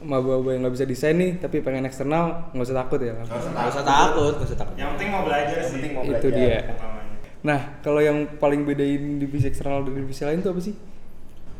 maba-maba 0.00 0.50
yang 0.50 0.60
nggak 0.60 0.74
bisa 0.74 0.84
desain 0.84 1.14
nih 1.14 1.30
tapi 1.36 1.56
pengen 1.58 1.84
eksternal 1.84 2.24
nggak 2.50 2.66
usah 2.66 2.76
takut 2.78 3.00
ya. 3.00 3.14
Gak 3.14 3.38
usah 3.38 3.50
Gak 3.50 3.68
usah 3.70 3.84
takut, 3.84 4.32
gak 4.34 4.46
usah 4.46 4.58
takut. 4.58 4.74
yang 4.74 4.90
penting 4.92 5.08
mau 5.10 5.22
belajar 5.22 5.54
Yang 5.54 5.64
sih 5.66 5.74
penting 5.78 5.92
mau 5.94 6.02
Itu 6.02 6.10
belajar. 6.28 6.32
dia. 6.34 6.58
utamanya. 6.70 7.14
Nah, 7.40 7.60
kalau 7.80 8.00
yang 8.00 8.18
paling 8.36 8.62
bedain 8.62 9.02
divisi 9.16 9.46
eksternal 9.46 9.80
dari 9.82 9.96
divisi 9.98 10.22
lain 10.22 10.40
tuh 10.40 10.50
apa 10.50 10.60
sih? 10.60 10.74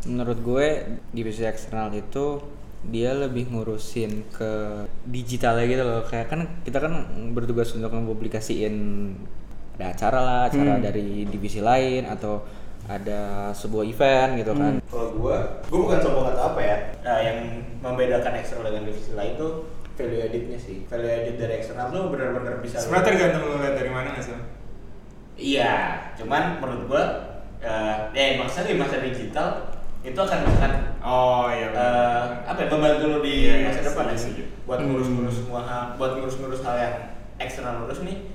Menurut 0.06 0.38
gue 0.40 0.66
divisi 1.12 1.44
eksternal 1.44 1.92
itu 1.92 2.40
dia 2.80 3.12
lebih 3.12 3.52
ngurusin 3.52 4.32
ke 4.32 4.52
digitalnya 5.04 5.64
gitu 5.68 5.82
loh. 5.84 6.00
Kayak 6.08 6.32
kan 6.32 6.40
kita 6.64 6.80
kan 6.80 6.92
bertugas 7.36 7.76
untuk 7.76 7.92
mempublikasiin 7.92 8.76
ada 9.76 9.96
acara 9.96 10.18
lah 10.20 10.40
acara 10.48 10.76
Hmm. 10.76 10.84
dari 10.84 11.24
divisi 11.24 11.60
lain 11.60 12.04
atau 12.04 12.44
ada 12.84 13.52
sebuah 13.52 13.84
event 13.84 14.40
gitu 14.40 14.52
kan 14.52 14.76
Hmm. 14.76 14.84
Kalau 14.88 15.08
gua, 15.16 15.36
gua 15.68 15.78
bukan 15.88 15.98
sombong 16.00 16.26
atau 16.32 16.42
apa 16.52 16.60
ya. 16.60 16.76
Nah, 17.04 17.18
yang 17.20 17.38
membedakan 17.80 18.32
eksternal 18.40 18.72
dengan 18.72 18.88
divisi 18.88 19.12
lain 19.12 19.36
tuh 19.36 19.68
value 19.96 20.20
editnya 20.20 20.56
sih. 20.56 20.84
Value 20.88 21.08
edit 21.08 21.36
dari 21.36 21.60
eksternal 21.60 21.88
tuh 21.88 22.08
benar-benar 22.08 22.60
bisa. 22.60 22.80
Sebenarnya 22.80 23.06
tergantung 23.08 23.42
lu 23.44 23.56
lihat 23.60 23.76
dari 23.76 23.90
mana 23.92 24.12
nggak 24.12 24.24
sih? 24.24 24.32
Iya, 25.36 25.72
cuman 26.16 26.60
menurut 26.60 26.84
gua 26.88 27.04
eh 27.60 27.96
ya 28.12 28.40
maksudnya 28.40 28.72
di 28.72 28.76
masa 28.76 28.96
digital 29.00 29.68
itu 30.02 30.16
akan 30.16 30.40
akan 30.48 30.72
Oh 31.00 31.48
iya. 31.48 31.66
eh, 31.66 31.72
benar. 31.72 32.44
apa 32.46 32.58
ya 32.58 32.68
membantu 32.68 33.04
lo 33.06 33.18
di 33.20 33.32
Iya, 33.42 33.52
iya, 33.54 33.66
masa 33.66 33.80
depan 33.82 34.04
ya 34.06 34.16
setuju. 34.16 34.44
buat 34.64 34.80
ngurus-ngurus 34.80 35.36
semua 35.38 35.60
hal, 35.62 35.84
buat 35.94 36.12
ngurus-ngurus 36.14 36.60
hal 36.60 36.76
yang 36.76 36.94
eksternal 37.36 37.80
lurus 37.80 38.00
nih 38.00 38.28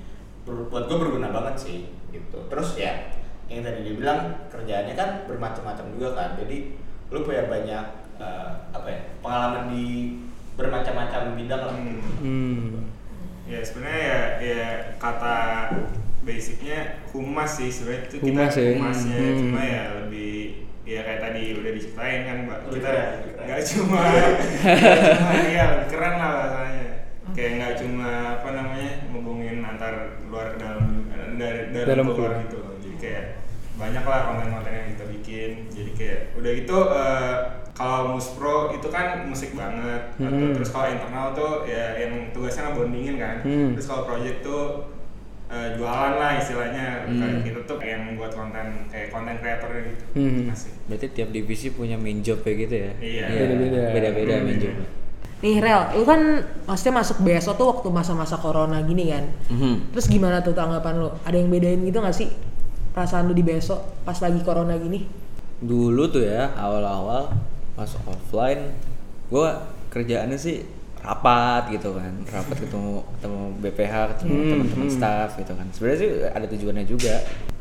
ber- 0.44 0.68
buat 0.68 0.86
gue 0.86 0.98
berguna 1.00 1.30
banget 1.30 1.56
sih 1.58 1.78
gitu 2.10 2.38
terus 2.48 2.76
ya 2.76 3.10
yang 3.46 3.62
tadi 3.62 3.82
dibilang 3.84 4.20
kerjaannya 4.48 4.94
kan 4.94 5.10
bermacam-macam 5.26 5.86
juga 5.92 6.10
kan 6.14 6.30
jadi 6.36 6.74
lu 7.08 7.22
punya 7.22 7.46
banyak 7.46 7.86
eh, 8.16 8.50
apa 8.72 8.88
ya 8.88 9.00
pengalaman 9.20 9.64
di 9.68 9.86
bermacam-macam 10.56 11.36
bidang 11.36 11.62
lah 11.62 11.74
Hmm. 11.74 12.02
Hmm. 12.20 12.66
Ya 13.46 13.62
sebenarnya 13.62 14.02
ya, 14.02 14.20
ya 14.42 14.64
kata 14.98 15.38
basicnya 16.26 16.80
humas 17.08 17.52
sih 17.54 17.70
sebenarnya 17.70 18.02
itu 18.04 18.16
Humas 18.20 18.50
kita 18.50 18.60
ya. 18.60 18.72
humasnya 18.74 19.18
Hmm. 19.22 19.38
cuma 19.40 19.62
ya 19.64 19.84
lebih 19.96 20.34
ya 20.84 21.00
kayak 21.02 21.22
tadi 21.22 21.44
udah 21.56 21.72
diceritain 21.72 22.22
kan 22.24 22.38
mbak 22.44 22.60
Lebih 22.64 22.74
kita 22.76 22.90
keren. 22.90 23.14
nggak 23.46 23.62
cuma 23.64 24.02
cuma 24.02 25.34
ya 25.56 25.66
lebih 25.72 25.88
keren 25.88 26.14
lah 26.16 26.32
bahasanya 26.36 26.88
kayak 27.32 27.52
nggak 27.56 27.74
cuma 27.76 28.10
apa 28.36 28.50
namanya 28.52 28.92
ngubungin 29.08 29.58
antar 29.62 29.94
luar 30.24 30.48
ke 30.52 30.58
dalam 30.58 30.84
eh, 31.10 31.28
dari 31.34 31.60
dalam, 31.72 32.06
luar 32.06 32.16
keluar. 32.16 32.34
gitu 32.44 32.58
loh 32.58 32.74
jadi 32.80 32.96
kayak 32.98 33.26
banyak 33.76 34.04
lah 34.04 34.20
konten-konten 34.26 34.72
yang 34.72 34.88
kita 34.94 35.06
bikin 35.12 35.50
jadi 35.68 35.92
kayak 35.94 36.20
udah 36.36 36.52
gitu 36.54 36.78
eh, 36.88 37.34
kalau 37.76 38.02
muspro 38.10 38.56
itu 38.72 38.88
kan 38.88 39.08
musik 39.26 39.52
banget 39.52 40.16
Hmm. 40.16 40.54
terus 40.54 40.70
kalau 40.70 40.88
internal 40.88 41.34
tuh 41.34 41.54
ya 41.66 41.98
yang 41.98 42.32
tugasnya 42.32 42.72
ngebondingin 42.72 43.16
kan 43.16 43.36
Hmm. 43.42 43.76
terus 43.76 43.86
kalau 43.86 44.06
project 44.06 44.42
tuh 44.42 44.95
eh, 45.56 45.70
jualan 45.74 46.14
lah 46.14 46.36
istilahnya 46.36 46.86
Hmm. 47.06 47.16
kayak 47.16 47.38
kita 47.42 47.60
tuh 47.64 47.78
yang 47.80 48.16
buat 48.16 48.30
konten 48.30 48.68
kayak 48.88 49.08
konten 49.10 49.36
kreator 49.38 49.72
gitu 49.74 50.04
Hmm. 50.14 50.52
masih 50.52 50.76
berarti 50.86 51.08
tiap 51.10 51.30
divisi 51.30 51.68
punya 51.70 51.96
main 51.96 52.20
job 52.20 52.42
kayak 52.42 52.58
gitu 52.62 52.76
ya 52.78 52.92
Iya. 52.98 53.26
Beda-beda. 53.30 53.80
beda-beda 53.90 54.34
Hmm. 54.36 54.46
main 54.46 54.60
job 54.60 54.76
Nih 55.38 55.60
Rel, 55.60 55.94
lu 55.94 56.04
kan 56.04 56.22
maksudnya 56.66 56.94
masuk 56.96 57.22
BSO 57.22 57.54
tuh 57.54 57.68
waktu 57.70 57.88
masa-masa 57.88 58.34
corona 58.36 58.82
gini 58.82 59.12
kan. 59.12 59.30
Mhm. 59.46 59.94
Terus 59.94 60.08
gimana 60.08 60.42
tuh 60.42 60.52
tanggapan 60.52 60.98
lu? 60.98 61.12
Ada 61.22 61.38
yang 61.38 61.52
bedain 61.52 61.80
gitu 61.80 62.02
gak 62.02 62.16
sih 62.16 62.34
perasaan 62.90 63.28
lu 63.28 63.36
di 63.36 63.44
BSO 63.44 63.78
pas 64.02 64.18
lagi 64.18 64.42
corona 64.42 64.74
gini? 64.76 65.06
dulu 65.58 66.08
tuh 66.10 66.20
ya 66.22 66.52
awal-awal 66.54 67.32
masuk 67.74 68.00
offline 68.06 68.76
gua 69.28 69.64
kerjaannya 69.88 70.36
sih 70.36 70.64
rapat 71.06 71.70
gitu 71.70 71.94
kan 71.94 72.14
rapat 72.28 72.58
ketemu 72.60 72.92
ketemu 73.14 73.40
BPH 73.60 73.94
ketemu 74.12 74.34
Hmm, 74.36 74.50
teman-teman 74.50 74.88
hmm. 74.88 74.96
staff 74.96 75.30
gitu 75.36 75.54
kan 75.54 75.68
sebenarnya 75.70 76.00
sih 76.00 76.10
ada 76.28 76.46
tujuannya 76.48 76.86
juga 76.86 77.16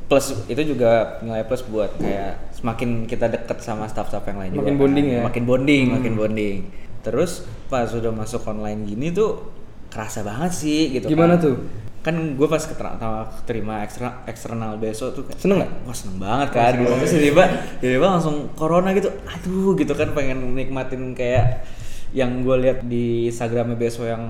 plus 0.04 0.26
itu 0.46 0.62
juga 0.66 0.90
nilai 1.20 1.44
plus 1.44 1.62
buat 1.64 1.92
kayak 1.94 2.52
semakin 2.54 3.04
kita 3.04 3.26
deket 3.26 3.58
sama 3.58 3.84
staff-staff 3.84 4.24
yang 4.26 4.38
lain 4.38 4.52
Makin 4.54 4.64
juga 4.66 4.80
bonding 4.80 5.06
kan. 5.06 5.14
ya? 5.14 5.22
makin 5.22 5.42
bonding 5.44 5.84
Hmm. 5.84 5.94
makin 5.94 6.12
bonding 6.14 6.56
terus 7.00 7.32
pas 7.68 7.84
sudah 7.84 8.08
masuk 8.10 8.40
online 8.42 8.84
gini 8.84 9.08
tuh 9.10 9.52
kerasa 9.88 10.20
banget 10.20 10.52
sih 10.52 10.80
gitu 10.90 11.06
Gimana 11.06 11.36
kan. 11.36 11.44
tuh? 11.44 11.56
kan 12.00 12.12
gue 12.12 12.44
pas 12.44 12.60
keterima, 12.60 13.00
terima 13.44 13.74
ekstra, 13.80 14.20
eksternal 14.24 14.76
besok 14.76 15.08
tuh 15.14 15.24
Seneng 15.34 15.56
nggak? 15.58 15.72
wah 15.82 15.92
seneng 15.92 16.18
banget 16.18 16.48
kan 16.50 16.72
gitu 16.74 16.92
terus 16.94 17.12
tiba-tiba 17.14 17.44
tiba-tiba 17.80 18.06
langsung 18.10 18.36
corona 18.52 18.92
gitu 18.92 19.08
aduh 19.24 19.72
gitu 19.72 19.92
kan 19.92 20.12
pengen 20.12 20.52
nikmatin 20.52 21.12
kayak 21.12 21.64
yang 22.14 22.40
gue 22.40 22.56
lihat 22.60 22.78
di 22.82 23.04
Instagramnya 23.26 23.74
Beso 23.74 24.02
yang 24.02 24.22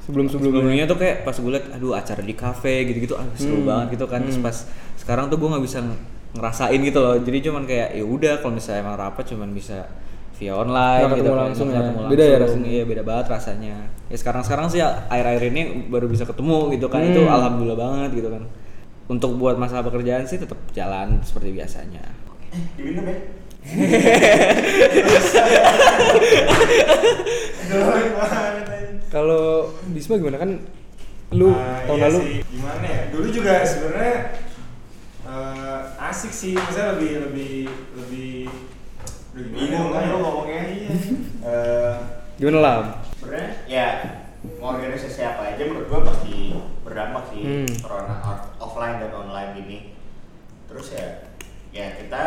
Sebelum-sebelumnya. 0.00 0.62
sebelumnya 0.62 0.84
tuh 0.86 0.96
kayak 0.96 1.16
pas 1.20 1.34
gue 1.34 1.50
lihat 1.50 1.66
aduh 1.68 1.92
acara 1.92 2.22
di 2.22 2.32
kafe 2.32 2.86
gitu-gitu 2.86 3.12
aduh 3.12 3.34
seru 3.34 3.58
Hmm. 3.58 3.66
banget 3.66 3.98
gitu 3.98 4.06
kan 4.06 4.22
terus 4.22 4.38
Hmm. 4.38 4.46
pas 4.46 4.56
sekarang 4.96 5.26
tuh 5.26 5.36
gue 5.36 5.48
nggak 5.48 5.60
bisa 5.60 5.78
ng- 5.80 5.98
ngerasain 6.32 6.78
gitu 6.78 6.98
loh 6.98 7.18
jadi 7.18 7.38
cuman 7.42 7.62
kayak 7.64 7.88
ya 7.92 8.04
udah 8.04 8.32
kalau 8.38 8.54
misalnya 8.54 8.80
emang 8.80 8.96
rapat 8.96 9.24
cuman 9.26 9.50
bisa 9.50 9.82
via 10.32 10.52
online 10.52 11.02
gitu 11.08 11.16
ketemu 11.18 11.32
kan, 11.32 11.42
langsung 11.42 11.66
nggak 11.66 11.76
ya. 11.76 11.88
ketemu 11.88 12.06
Beda 12.06 12.22
ya 12.22 12.28
langsung. 12.28 12.42
rasanya. 12.46 12.68
iya 12.70 12.82
beda 12.84 13.02
banget 13.02 13.26
rasanya 13.26 13.74
ya 14.06 14.16
sekarang 14.16 14.42
sekarang 14.42 14.66
sih 14.68 14.80
air-air 14.84 15.42
ini 15.44 15.62
baru 15.88 16.06
bisa 16.06 16.22
ketemu 16.22 16.58
gitu 16.70 16.86
kan 16.86 17.02
itu 17.02 17.20
Hmm. 17.20 17.32
alhamdulillah 17.32 17.74
banget 17.76 18.10
gitu 18.14 18.28
kan 18.30 18.42
untuk 19.06 19.30
buat 19.34 19.56
masalah 19.56 19.82
pekerjaan 19.82 20.22
sih 20.22 20.36
tetap 20.36 20.58
jalan 20.70 21.18
seperti 21.20 21.50
biasanya 21.52 22.04
diminum 22.76 23.02
ya. 23.02 23.16
Kalau 29.08 29.72
Bisma 29.90 30.16
gimana 30.16 30.36
kan 30.36 30.50
lu 31.34 31.50
Ah, 31.50 31.82
tahun 31.84 31.96
iya 31.96 32.04
lalu 32.06 32.18
sih. 32.22 32.38
gimana 32.48 32.86
ya 32.86 33.00
dulu 33.10 33.26
juga 33.28 33.52
sebenarnya 33.60 34.14
eh, 35.26 35.78
asik 36.00 36.30
sih 36.30 36.52
maksudnya 36.54 36.94
lebih 36.94 37.10
lebih 37.18 37.52
lebih 37.96 38.46
bingung 39.50 39.90
kan 39.90 40.00
ya? 40.00 40.08
lo 40.08 40.16
ngomongnya 40.20 40.60
iya 40.64 40.88
Eh, 41.42 41.94
gimana 42.36 42.58
lah? 42.60 42.74
sebenarnya 43.16 43.48
ya 43.66 43.86
mau 44.56 44.72
organisasi 44.72 45.20
apa 45.20 45.40
aja 45.48 45.60
menurut 45.64 45.88
gua 45.88 46.00
pasti 46.04 46.52
berdampak 46.80 47.24
sih 47.28 47.40
Hmm. 47.42 47.68
corona 47.80 48.14
off- 48.22 48.48
offline 48.60 48.96
dan 48.96 49.12
online 49.12 49.50
gini 49.56 49.76
terus 50.66 50.92
ya 50.94 51.06
ya 51.72 51.84
kita 51.96 52.22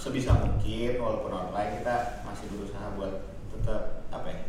sebisa 0.00 0.32
mungkin 0.34 0.92
walaupun 0.96 1.28
online 1.30 1.76
kita 1.76 1.96
masih 2.24 2.48
berusaha 2.48 2.86
buat 2.94 3.14
tetap 3.52 3.82
apa 4.08 4.26
ya 4.26 4.40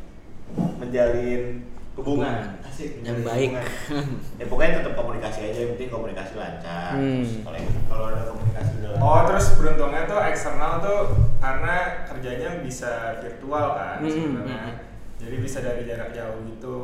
menjalin 0.78 1.68
hubungan 1.92 2.56
asik 2.64 3.04
Yang 3.04 3.20
baik. 3.22 3.50
hubungan. 3.52 4.08
ya 4.40 4.46
pokoknya 4.48 4.72
tetap 4.80 4.94
komunikasi 4.96 5.40
aja 5.46 5.60
yang 5.60 5.72
penting 5.76 5.92
komunikasi 5.92 6.34
lancar 6.34 6.92
Hmm. 6.92 7.20
Terus 7.20 7.44
kalau 7.44 7.60
kalau 7.86 8.06
ada 8.10 8.24
komunikasi 8.26 8.72
udah 8.74 8.90
lancar 8.90 9.04
Oh 9.04 9.22
terus 9.26 9.46
beruntungnya 9.54 10.04
tuh 10.06 10.20
eksternal 10.22 10.74
tuh 10.80 11.00
karena 11.38 11.76
kerjanya 12.06 12.50
bisa 12.62 12.92
virtual 13.20 13.66
kan 13.74 13.98
Hmm, 14.00 14.08
sebenarnya. 14.10 14.60
hmm. 14.62 14.76
Jadi 15.20 15.36
bisa 15.38 15.58
dari 15.60 15.82
jarak 15.84 16.10
jauh 16.12 16.40
gitu. 16.48 16.78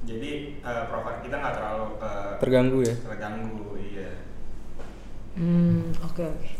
Jadi 0.00 0.30
eh, 0.58 0.82
profile 0.86 1.20
kita 1.20 1.36
nggak 1.36 1.54
terlalu 1.54 1.86
ke 1.96 2.12
Terganggu 2.38 2.78
ya? 2.82 2.94
terganggu, 2.98 3.68
iya. 3.78 4.10
Hmm, 5.32 5.94
oke 6.00 6.22
oke. 6.26 6.50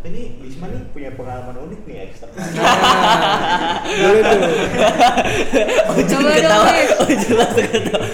Tapi 0.00 0.16
nih 0.16 0.32
Bisma 0.40 0.72
nih 0.72 0.80
punya 0.96 1.12
pengalaman 1.12 1.60
unik 1.60 1.80
nih 1.84 2.08
eksternal 2.08 2.40
Boleh 4.00 4.22
tuh. 4.24 4.40
Coba 6.08 6.32
dong, 6.40 6.64
Bis. 6.72 6.90
oh 6.96 7.08
jelas 7.20 7.52
ketawa 7.52 8.08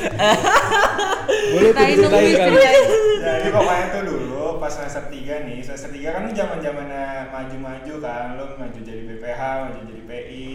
Boleh 1.31 1.71
tuh 1.71 1.87
Ceritain 1.87 1.95
ceritain. 2.11 2.83
Jadi 3.23 3.49
pokoknya 3.55 3.87
tuh 3.95 4.02
dulu 4.02 4.59
pas 4.59 4.75
semester 4.75 5.07
3 5.14 5.47
nih, 5.47 5.62
semester 5.62 5.95
3 5.95 6.11
kan 6.11 6.26
zaman 6.35 6.59
zamannya 6.59 7.31
maju-maju 7.31 7.95
kan, 8.02 8.35
lo 8.35 8.59
maju 8.59 8.78
jadi 8.83 9.02
BPH, 9.07 9.43
maju 9.71 9.81
jadi 9.87 10.02
PI. 10.11 10.47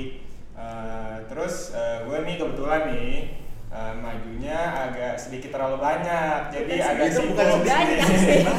Eh, 0.51 1.15
terus 1.31 1.71
eh, 1.71 2.11
gue 2.11 2.17
nih 2.27 2.35
kebetulan 2.43 2.81
nih 2.91 3.11
eh, 3.71 3.93
majunya 3.97 4.59
agak 4.87 5.15
sedikit 5.15 5.55
terlalu 5.55 5.79
banyak, 5.79 6.51
jadi 6.51 6.73
agak 6.83 7.07
itu 7.07 7.19
sibuk. 7.23 7.31
bukan 7.33 7.47
sedikit 7.55 8.17
sih. 8.19 8.41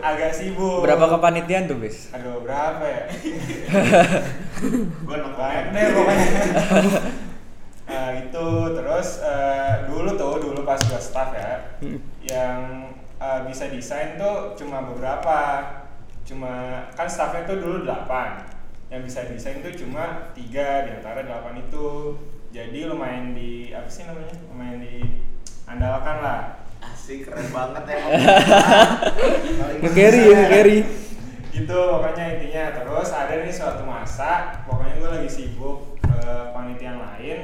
Agak 0.00 0.30
sibuk. 0.32 0.80
berapa 0.86 1.04
kepanitiaan 1.18 1.66
tuh 1.66 1.76
bis? 1.82 2.08
Aduh 2.14 2.40
berapa 2.40 2.80
ya? 2.80 3.02
gue 5.02 5.16
nonton 5.18 5.36
Banyak 5.36 5.66
deh 5.74 5.84
pokoknya. 5.92 6.28
Eh, 7.86 8.26
itu 8.26 8.46
terus 8.74 9.22
eh, 9.22 9.86
dulu 9.86 10.18
tuh 10.18 10.42
dulu 10.42 10.66
pas 10.66 10.74
gue 10.74 10.98
staff 10.98 11.30
ya, 11.30 11.78
yang 12.26 12.90
eh, 13.22 13.40
bisa 13.46 13.70
desain 13.70 14.18
tuh 14.18 14.58
cuma 14.58 14.82
beberapa, 14.82 15.38
cuma 16.26 16.82
kan 16.98 17.06
staffnya 17.06 17.46
tuh 17.46 17.62
dulu 17.62 17.86
8 17.86 18.90
yang 18.90 19.06
bisa 19.06 19.22
desain 19.30 19.62
tuh 19.62 19.70
cuma 19.70 20.34
tiga 20.34 20.82
di 20.86 20.98
antara 20.98 21.22
delapan 21.22 21.62
itu 21.62 22.18
jadi 22.52 22.78
lumayan 22.90 23.34
di 23.34 23.70
apa 23.74 23.88
sih 23.90 24.06
namanya? 24.06 24.34
Lumayan 24.50 24.78
di 24.82 24.96
andalkan 25.66 26.16
lah. 26.22 26.40
Asik 26.82 27.26
keren 27.26 27.48
banget 27.50 27.84
ya. 27.88 27.98
Nge-carry 29.82 30.22
ya, 30.30 30.36
nge-carry. 30.44 30.78
gitu 31.50 31.78
pokoknya 31.96 32.24
intinya. 32.36 32.64
Terus 32.76 33.08
ada 33.10 33.34
nih 33.40 33.54
suatu 33.54 33.82
masa 33.88 34.62
pokoknya 34.68 34.94
gue 35.00 35.10
lagi 35.20 35.30
sibuk 35.30 35.96
eh, 36.04 36.44
panitian 36.52 37.00
lain 37.00 37.38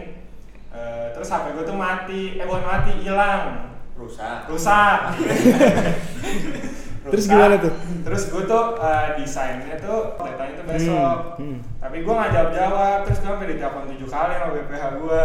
eh, 0.72 1.06
terus 1.16 1.32
HP 1.32 1.56
gue 1.56 1.64
tuh 1.64 1.78
mati. 1.78 2.36
Eh 2.38 2.44
bukan 2.44 2.64
mati 2.64 2.92
hilang. 3.00 3.72
Rusak. 3.96 4.50
Rusak 4.50 4.98
Terus 7.02 7.24
gimana 7.26 7.54
tuh? 7.56 7.72
terus 8.02 8.22
gue 8.28 8.42
tuh 8.44 8.64
eh, 8.76 9.06
desainnya 9.16 9.74
tuh 9.76 10.14
datanya 10.16 10.54
tuh 10.54 10.66
besok 10.66 11.18
Hmm, 11.34 11.46
hmm. 11.48 11.58
tapi 11.78 11.96
gue 12.00 12.12
nggak 12.12 12.30
jawab 12.30 12.50
jawab 12.52 12.98
terus 13.02 13.18
gue 13.18 13.28
sampai 13.28 13.48
ditelepon 13.48 13.84
tujuh 13.88 14.08
kali 14.08 14.32
sama 14.32 14.52
BPH 14.52 14.84
gue 14.96 15.24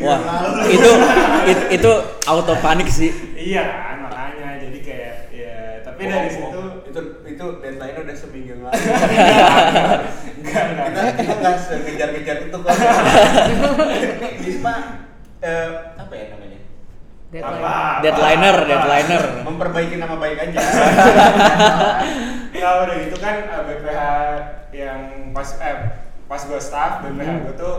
wah 0.00 0.20
itu 0.66 0.90
it- 1.44 1.68
itu 1.72 1.92
auto 2.24 2.54
panik 2.56 2.86
sih 2.86 3.10
iya 3.34 3.62
kan 3.64 3.96
makanya 4.02 4.44
dari 5.94 6.28
situ 6.28 6.60
itu 6.84 7.00
itu 7.24 7.44
deadline 7.58 7.96
udah 7.96 8.16
seminggu 8.16 8.50
yang 8.50 8.60
lalu. 8.62 8.76
enggak 10.36 10.64
enggak 10.68 10.84
kita 10.84 11.00
kita 11.16 11.34
nggak 11.34 11.56
sekejar-kejar 11.56 12.36
itu 12.44 12.56
kok. 12.56 12.74
Bisma 14.38 14.74
eh, 15.46 15.68
apa 15.96 16.12
ya 16.12 16.24
namanya? 16.30 16.58
Deadline. 17.34 17.58
apa 17.58 17.98
Deadliner, 17.98 18.56
apa. 18.56 18.68
deadliner. 18.68 19.22
Memperbaiki 19.42 19.94
nama 19.98 20.14
baik 20.14 20.38
aja. 20.40 20.60
Nggak 22.54 22.72
udah 22.80 22.96
gitu 23.00 23.16
kan 23.18 23.36
eh, 23.42 23.62
BPH 23.66 24.00
yang 24.70 24.98
pas 25.30 25.48
eh 25.58 25.76
pas 26.24 26.40
gue 26.40 26.60
staff 26.62 27.02
BPH 27.02 27.26
Hmm. 27.26 27.42
gue 27.42 27.54
tuh 27.54 27.76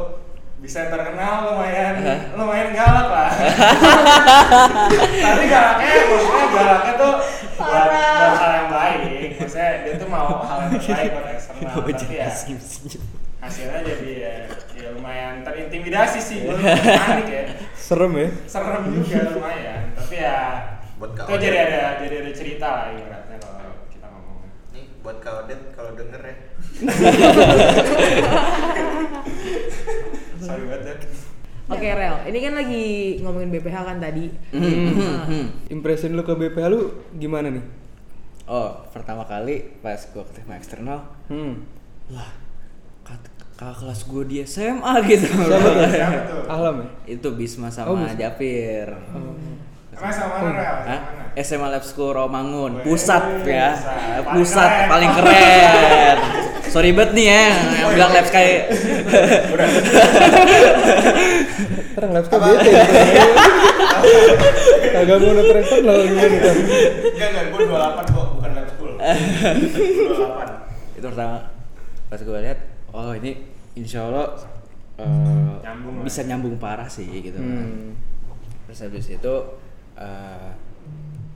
bisa 0.55 0.87
terkenal 0.87 1.51
lumayan 1.51 1.93
Hah? 1.97 2.19
lumayan 2.35 2.73
galak 2.73 3.07
lah. 3.07 3.29
Tapi 5.23 5.43
galaknya 5.45 5.87
maksudnya 6.05 6.45
galaknya 6.49 6.93
tuh 6.95 7.13
buat, 7.55 7.85
buat 7.87 8.35
hal 8.35 8.51
yang 8.53 8.69
baik. 8.69 9.29
Maksudnya 9.37 9.71
dia 9.83 9.93
tuh 9.95 10.09
mau 10.09 10.27
hal 10.41 10.57
yang 10.61 10.71
terbaik 10.75 11.11
buat 11.11 11.27
eksternal. 11.33 11.73
Tapi 11.79 11.91
ya 12.11 12.27
hasilnya 13.37 13.79
jadi 13.85 14.09
ya, 14.09 14.31
ya 14.31 14.34
lumayan 15.35 15.43
terintimidasi 15.43 16.19
sih 16.21 16.37
gue 16.41 16.55
panik 17.01 17.27
ya 17.27 17.43
Serem 17.75 18.13
ya. 18.15 18.29
serem 18.45 18.83
juga 18.89 19.19
lumayan 19.29 19.91
tapi 19.93 20.15
ya 20.17 20.39
Buat 20.95 21.11
itu 21.11 21.21
kau. 21.21 21.35
jadi 21.35 21.57
ada 21.61 21.81
jadi 21.99 22.15
ada 22.21 22.31
cerita 22.31 22.67
lah 22.69 22.85
ibaratnya 22.89 23.35
kalau 23.37 23.59
kita 23.91 24.07
ngomong 24.07 24.37
Nih 24.71 24.85
buat 25.01 25.17
kau 25.19 25.43
Odet 25.43 25.61
kalau 25.71 25.91
denger 25.91 26.21
ya. 26.23 26.35
sorry 30.37 30.63
banget 30.65 30.87
ya 30.87 30.95
Oke 31.65 31.81
Rel, 31.89 32.29
ini 32.29 32.39
kan 32.39 32.53
lagi 32.53 32.85
ngomongin 33.19 33.49
BPH 33.49 33.73
kan 33.83 33.97
tadi. 33.97 34.29
Hmm. 34.53 34.85
Nah, 34.93 35.25
Impression 35.67 36.13
lu 36.13 36.21
ke 36.21 36.29
BPH 36.31 36.69
lu 36.69 36.93
gimana 37.11 37.49
nih? 37.49 37.65
Oh, 38.45 38.85
pertama 38.87 39.25
kali 39.25 39.73
pas 39.81 39.97
gua 40.13 40.21
keterima 40.25 40.53
eksternal, 40.55 41.09
Hmm. 41.25 41.65
lah 42.07 42.29
kat- 43.01 43.33
kakak 43.55 43.75
kelas 43.81 43.99
gua 44.05 44.23
di 44.27 44.43
SMA 44.43 44.93
gitu. 45.07 45.27
Siapa 45.31 45.67
tuh? 45.71 45.87
Siapa 45.87 46.19
tuh? 46.27 46.41
Ahlam 46.51 46.75
ya? 46.83 46.87
Itu 47.15 47.27
Bisma 47.33 47.67
Oh, 47.67 47.71
sama 47.71 48.03
Bisma. 48.03 48.19
Japir. 48.19 48.87
Emang 49.95 50.11
sama 50.11 50.33
mana 50.43 50.51
Rel? 50.51 50.75
Hah? 50.83 50.83
Sama 50.83 50.99
mana? 51.07 51.23
SMA 51.35 51.67
Lab 51.67 51.83
School 51.83 52.15
Romangun, 52.15 52.79
pusat 52.83 53.23
ya, 53.43 53.75
pusat. 53.75 54.23
Paling 54.23 54.39
pusat 54.39 54.69
keren. 54.71 54.87
paling 54.91 55.11
keren. 55.19 56.17
Sorry 56.67 56.91
banget 56.91 57.11
nih 57.15 57.25
ya, 57.31 57.43
yang 57.79 57.89
bilang 57.95 58.11
Lab 58.11 58.25
Sky. 58.27 58.47
Sekarang 61.91 62.11
live 62.11 62.27
tuh 62.27 62.39
bete 62.39 62.69
ya. 62.71 62.85
Kagak 64.95 65.17
mau 65.19 65.31
nonton 65.31 65.55
eksternal 65.59 65.95
gimana 66.03 66.37
kan? 66.39 66.55
Enggak 66.55 67.27
enggak, 67.31 67.45
gue 67.51 67.61
28 67.67 68.15
kok, 68.15 68.25
bukan 68.35 68.49
lab 68.51 68.67
school. 68.67 68.91
Gue 69.75 70.15
28. 70.95 70.99
Itu 70.99 71.05
pertama 71.07 71.35
pas 72.05 72.19
gue 72.19 72.39
lihat, 72.43 72.59
oh 72.95 73.11
ini 73.13 73.31
insya 73.73 74.07
Allah 74.07 74.31
eh, 74.95 75.03
Nyambung 75.61 75.99
lah. 75.99 76.03
bisa 76.03 76.23
nyambung 76.23 76.55
parah 76.55 76.87
sih 76.87 77.03
gitu. 77.19 77.35
Hmm. 77.35 77.91
Terus 78.65 78.79
habis 78.81 79.05
itu 79.09 79.33
eh, 79.95 80.49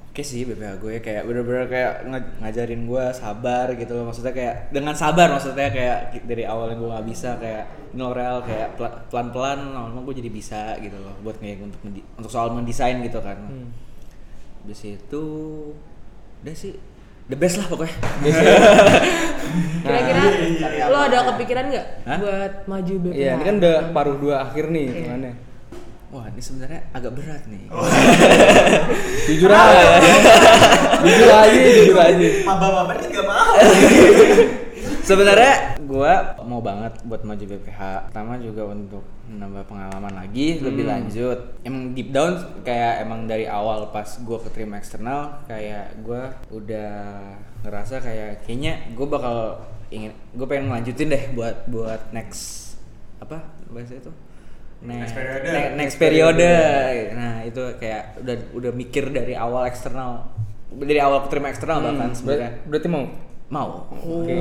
oke 0.09 0.21
sih 0.21 0.43
BPH 0.43 0.71
gue 0.77 0.93
kayak 0.99 1.23
bener-bener 1.23 1.65
kayak 1.65 1.93
ngajarin 2.39 2.83
gue 2.83 3.03
sabar 3.13 3.71
gitu 3.71 3.91
loh 3.93 4.05
maksudnya 4.05 4.31
kayak 4.31 4.55
dengan 4.69 4.91
sabar 4.93 5.27
maksudnya 5.29 5.69
kayak 5.69 5.97
dari 6.23 6.43
awal 6.43 6.67
yang 6.67 6.79
gue 6.79 6.89
nggak 6.89 7.07
bisa 7.07 7.29
kayak 7.35 7.63
nol 7.91 8.11
real 8.11 8.41
kayak 8.41 8.73
pela- 8.73 8.99
pelan-pelan 9.07 9.59
lama-lama 9.69 10.03
gue 10.03 10.15
jadi 10.17 10.29
bisa 10.29 10.61
gitu 10.77 10.97
loh 10.97 11.13
buat 11.19 11.37
kayak 11.37 11.61
untuk 11.61 11.79
mendi- 11.81 12.03
untuk 12.13 12.27
soal 12.27 12.51
mendesain 12.51 12.99
gitu 12.99 13.19
kan 13.19 13.37
Hmm. 13.39 13.69
habis 14.59 14.81
itu 14.83 15.23
udah 16.39 16.55
sih 16.57 16.75
the 17.29 17.35
best 17.35 17.55
lah 17.55 17.67
pokoknya 17.67 17.93
Kira-kira 19.79 20.21
lo 20.85 20.99
ada 20.99 21.17
kepikiran 21.25 21.65
nggak 21.67 21.85
buat 22.19 22.53
maju 22.67 22.93
BPH? 22.99 23.15
Iya, 23.15 23.31
ini 23.31 23.43
kan 23.43 23.55
udah 23.57 23.75
paruh 23.89 24.15
dua 24.17 24.35
akhir 24.43 24.65
nih 24.67 24.83
Iya. 24.83 24.93
hitungannya. 24.93 25.33
wah 26.09 26.25
ini 26.27 26.41
sebenarnya 26.41 26.81
agak 26.91 27.11
berat 27.13 27.43
nih 27.45 27.63
Jujur 29.29 29.45
aja. 29.47 30.01
jujur 30.99 31.29
aja, 31.31 31.59
jujur 31.71 31.97
aja. 31.97 32.27
Maba-maba 32.43 32.93
juga 32.97 33.21
mau. 33.23 33.53
Sebenarnya 35.09 35.53
gua 35.81 36.13
mau 36.45 36.61
banget 36.61 37.01
buat 37.01 37.25
maju 37.25 37.41
BPH. 37.41 37.81
Pertama 38.07 38.37
juga 38.37 38.69
untuk 38.69 39.01
menambah 39.25 39.65
pengalaman 39.65 40.13
lagi 40.15 40.61
lebih 40.61 40.85
lanjut. 40.85 41.39
Emang 41.61 41.91
deep 41.91 42.13
down 42.13 42.37
kayak 42.61 43.01
emang 43.01 43.25
dari 43.25 43.49
awal 43.49 43.89
pas 43.89 44.05
gua 44.21 44.37
keterima 44.37 44.77
eksternal 44.77 45.41
kayak 45.45 45.97
gua 45.99 46.29
udah 46.53 46.91
ngerasa 47.59 47.99
kayak 47.99 48.45
kayaknya 48.45 48.85
gua 48.93 49.07
bakal 49.09 49.35
ingin 49.89 50.13
gue 50.31 50.45
pengen 50.45 50.69
ngelanjutin 50.69 51.09
deh 51.09 51.23
buat 51.33 51.65
buat 51.65 52.13
next 52.13 52.77
apa 53.17 53.41
bahasa 53.67 53.97
itu 53.97 54.13
Next 54.79 55.11
periode. 55.11 55.49
ne- 55.49 55.73
next 55.75 55.97
periode 55.97 56.51
nah 57.11 57.41
itu 57.41 57.63
kayak 57.75 58.21
udah 58.21 58.35
udah 58.53 58.71
mikir 58.71 59.09
dari 59.09 59.33
awal 59.33 59.65
eksternal 59.65 60.29
dari 60.71 61.01
awal 61.01 61.25
keterima 61.25 61.49
eksternal 61.49 61.81
bahkan 61.81 62.13
sebenarnya 62.13 62.61
Ber- 62.61 62.77
berarti 62.77 62.87
mau. 62.87 63.03
Mau 63.49 63.89
Oke. 63.89 64.35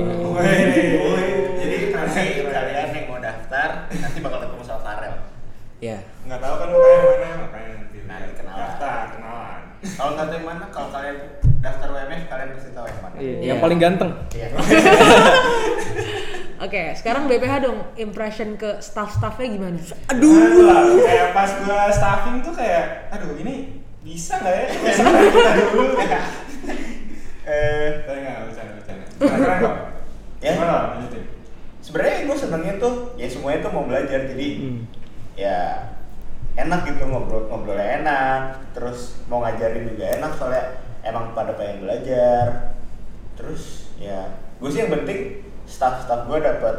Jadi 1.55 1.77
nanti 1.89 2.21
kalian 2.43 2.87
yang 2.91 3.05
mau 3.07 3.17
daftar 3.17 3.69
nanti 3.91 4.17
bakal 4.19 4.39
ketemu 4.39 4.63
sama 4.63 4.81
Farel. 4.81 5.13
ya 5.79 5.97
nggak 6.21 6.37
tahu 6.37 6.55
kan 6.55 6.67
mukanya 6.69 6.99
mana 6.99 7.29
makanya 7.41 7.71
nanti 7.79 7.97
Nanti 8.01 8.29
kenalan. 8.35 8.59
daftar 8.59 9.01
kenalan 9.11 9.61
Kalau 9.79 10.11
nggak 10.11 10.27
tahu 10.27 10.41
mana, 10.43 10.65
kalau 10.69 10.89
kalian 10.89 11.17
daftar 11.59 11.87
UMF 11.89 12.21
kalian 12.27 12.49
pasti 12.53 12.69
tahu 12.69 12.85
yang 12.85 12.99
mana. 12.99 13.15
Iya, 13.15 13.31
Iya. 13.33 13.47
yang 13.47 13.59
paling 13.59 13.79
ganteng. 13.79 14.11
Iya. 14.29 14.47
Oke, 16.59 16.91
sekarang 16.93 17.23
BPH 17.25 17.53
dong 17.63 17.79
impression 17.95 18.53
ke 18.53 18.77
staff-staffnya 18.77 19.47
gimana? 19.47 19.79
aduh 20.05 20.35
lah, 20.61 20.83
kayak 20.99 21.27
pas 21.31 21.51
gua 21.57 21.87
staffing 21.89 22.43
tuh 22.43 22.51
kayak 22.51 23.07
aduh 23.09 23.31
ini 23.37 23.79
bisa 24.01 24.35
nggak 24.37 24.53
ya 24.53 24.65
kita 25.31 25.51
dulu 25.65 25.85
Eh, 27.41 28.03
tapi 28.03 28.17
nggak 28.19 28.35
bercanda 28.45 28.73
bercanda 28.75 29.05
keren 29.19 29.59
kok 29.59 29.75
Ya. 30.39 30.55
gimana 30.55 30.73
lanjutin 30.95 31.23
sebenarnya 31.79 32.23
gue 32.23 32.37
senengnya 32.37 32.73
tuh 32.77 32.93
ya 33.13 33.27
semuanya 33.27 33.59
tuh 33.61 33.71
mau 33.71 33.83
belajar 33.83 34.19
jadi 34.25 34.47
Hmm. 34.57 34.79
ya 35.35 35.57
enak 36.55 36.83
gitu 36.85 37.03
ngobrol 37.03 37.43
ngobrolnya 37.45 37.99
enak 37.99 38.41
terus 38.71 39.19
mau 39.25 39.39
ngajarin 39.39 39.83
juga 39.85 40.05
enak 40.13 40.31
soalnya 40.33 40.65
emang 41.01 41.31
pada 41.31 41.53
pengen 41.53 41.83
belajar 41.83 42.75
terus 43.33 43.91
ya 43.95 44.31
gue 44.55 44.69
sih 44.69 44.79
yang 44.81 44.91
penting 44.93 45.19
staff-staff 45.63 46.23
gue 46.25 46.39
dapat 46.39 46.75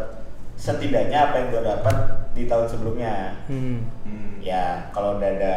setidaknya 0.54 1.18
apa 1.22 1.34
yang 1.36 1.48
gue 1.50 1.62
dapat 1.62 1.96
di 2.30 2.44
tahun 2.44 2.66
sebelumnya 2.66 3.44
Hmm. 3.44 3.88
hmm. 4.04 4.40
ya 4.40 4.88
kalau 4.90 5.16
udah 5.16 5.30
ada 5.30 5.54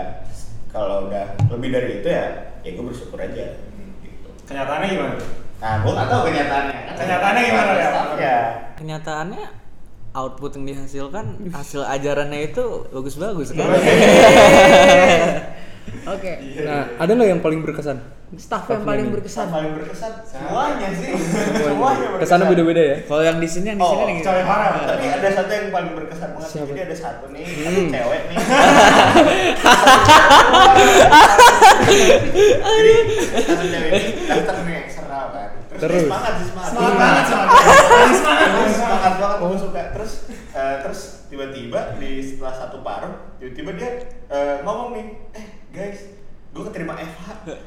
kalau 0.67 1.07
udah 1.07 1.23
lebih 1.49 1.69
dari 1.69 1.99
itu 1.99 2.07
ya 2.07 2.25
ya 2.59 2.69
gue 2.69 2.83
bersyukur 2.83 3.15
aja 3.17 3.59
gitu. 4.01 4.27
kenyataannya 4.43 4.87
gimana 4.89 5.15
nah 5.63 5.79
gue 5.79 5.91
nggak 5.91 6.09
tahu 6.09 6.21
kenyataannya 6.27 6.75
kan 6.83 6.93
Kenyataannya 6.93 7.41
gimana, 7.41 7.71
ya? 7.71 7.87
staffnya 7.87 8.33
kenyataannya 8.75 9.43
output 10.13 10.51
yang 10.53 10.65
dihasilkan 10.67 11.25
hasil 11.49 11.81
ajarannya 11.85 12.39
itu 12.45 12.63
bagus-bagus 12.91 13.49
kan 13.49 13.71
Oke, 16.03 16.31
Nah, 16.59 16.83
ada 16.97 17.11
nggak 17.11 17.29
yang 17.29 17.39
paling 17.39 17.59
berkesan? 17.61 17.95
staff 18.33 18.65
yang 18.65 18.81
paling 18.81 19.07
berkesan. 19.07 19.45
Paling 19.47 19.71
berkesan 19.73 20.11
semuanya 20.25 20.89
sih 20.91 21.11
semuanya 21.55 22.07
berkesan. 22.09 22.23
Kesannya 22.33 22.45
beda-beda 22.49 22.81
ya. 22.83 22.97
kalau 23.05 23.21
yang 23.21 23.37
di 23.37 23.45
sini 23.45 23.65
yang 23.67 23.77
di 23.77 23.83
Oh, 23.83 23.93
sini 23.93 24.03
yang 24.03 24.19
kecuali 24.19 24.41
Farel. 24.43 24.73
tapi 24.83 25.05
ada 25.07 25.27
satu 25.31 25.51
yang 25.53 25.67
paling 25.69 25.91
berkesan 25.93 26.29
banget 26.33 26.49
Siapa? 26.49 26.67
jadi 26.67 26.81
ada 26.83 26.95
satu 26.97 27.25
nih 27.29 27.45
Hmm. 27.45 27.63
ada 27.63 27.91
cewek 27.93 28.21
nih 28.25 28.37
jadi 32.65 32.93
satu 33.39 33.65
cewek 33.65 33.91
ini 33.91 34.09
daftar 34.25 34.55
nih 34.59 34.73
kan 34.73 34.92
terus, 35.83 36.03
semangat 36.07 36.33
sih 36.39 36.47
semangat. 36.49 36.71
Semangat 36.71 36.95
banget 36.95 37.23
semangat. 37.27 37.51
Semangat. 37.53 38.15
Semangat 38.15 38.71
semangat 38.71 39.13
banget. 39.19 39.37
gue 39.43 39.59
suka. 39.59 39.81
Terus 39.93 40.11
eh, 40.55 40.75
terus 40.85 41.01
tiba-tiba 41.27 41.79
di 41.99 42.11
setelah 42.23 42.53
satu 42.55 42.77
paruh 42.85 43.13
tiba-tiba 43.41 43.71
dia 43.75 43.89
eh, 44.31 44.55
ngomong 44.63 44.95
nih 44.95 45.05
eh 45.35 45.45
guys 45.73 45.99
gue 46.53 46.63
keterima 46.69 46.93
FH 46.95 47.27
gak 47.49 47.59